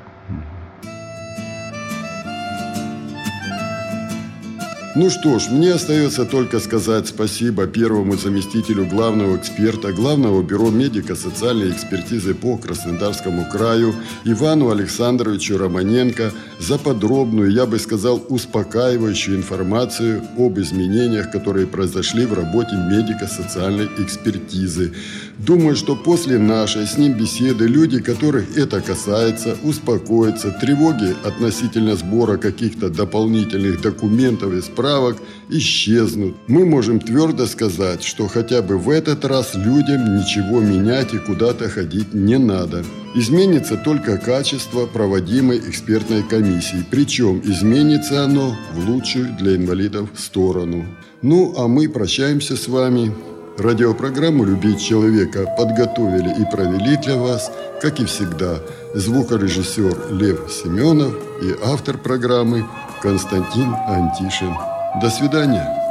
Ну 4.99 5.11
что 5.11 5.37
ж, 5.37 5.49
мне 5.51 5.73
остается 5.73 6.25
только 6.25 6.59
сказать 6.59 7.07
спасибо 7.07 7.67
первому 7.67 8.17
заместителю 8.17 8.87
главного 8.87 9.37
эксперта 9.37 9.93
Главного 9.93 10.41
бюро 10.41 10.71
медико-социальной 10.71 11.69
экспертизы 11.69 12.33
по 12.33 12.57
Краснодарскому 12.57 13.45
краю 13.47 13.93
Ивану 14.25 14.71
Александровичу 14.71 15.59
Романенко 15.59 16.31
за 16.59 16.77
подробную, 16.77 17.51
я 17.51 17.65
бы 17.65 17.77
сказал, 17.79 18.23
успокаивающую 18.29 19.37
информацию 19.37 20.21
об 20.37 20.59
изменениях, 20.59 21.31
которые 21.31 21.67
произошли 21.67 22.25
в 22.25 22.33
работе 22.33 22.75
медико-социальной 22.75 23.87
экспертизы. 23.99 24.93
Думаю, 25.37 25.75
что 25.75 25.95
после 25.95 26.39
нашей 26.39 26.87
с 26.87 26.97
ним 26.97 27.13
беседы 27.13 27.67
люди, 27.67 27.99
которых 27.99 28.57
это 28.57 28.81
касается, 28.81 29.55
успокоятся, 29.63 30.51
тревоги 30.51 31.15
относительно 31.23 31.95
сбора 31.95 32.37
каких-то 32.37 32.89
дополнительных 32.89 33.81
документов 33.81 34.53
и 34.53 34.61
справок 34.61 35.17
исчезнут. 35.49 36.35
Мы 36.47 36.65
можем 36.65 36.99
твердо 36.99 37.45
сказать, 37.45 38.03
что 38.03 38.27
хотя 38.27 38.61
бы 38.61 38.77
в 38.77 38.89
этот 38.89 39.25
раз 39.25 39.53
людям 39.55 40.17
ничего 40.17 40.59
менять 40.59 41.13
и 41.13 41.19
куда-то 41.19 41.69
ходить 41.69 42.13
не 42.13 42.37
надо. 42.37 42.83
Изменится 43.15 43.77
только 43.77 44.17
качество 44.17 44.85
проводимой 44.85 45.57
экспертной 45.57 46.23
комиссии, 46.47 46.85
причем 46.89 47.41
изменится 47.43 48.23
оно 48.23 48.55
в 48.73 48.89
лучшую 48.89 49.33
для 49.37 49.55
инвалидов 49.55 50.09
сторону. 50.15 50.85
Ну, 51.21 51.53
а 51.57 51.67
мы 51.67 51.89
прощаемся 51.89 52.55
с 52.55 52.67
вами. 52.67 53.11
Радиопрограмму 53.57 54.45
«Любить 54.45 54.79
человека» 54.79 55.45
подготовили 55.57 56.29
и 56.29 56.45
провели 56.51 56.95
для 56.97 57.17
вас, 57.17 57.51
как 57.81 57.99
и 57.99 58.05
всегда, 58.05 58.59
звукорежиссер 58.93 60.13
Лев 60.13 60.39
Семенов 60.51 61.13
и 61.41 61.55
автор 61.65 61.97
программы 61.97 62.65
Константин 63.01 63.73
Антишин. 63.87 64.53
До 65.01 65.09
свидания. 65.09 65.86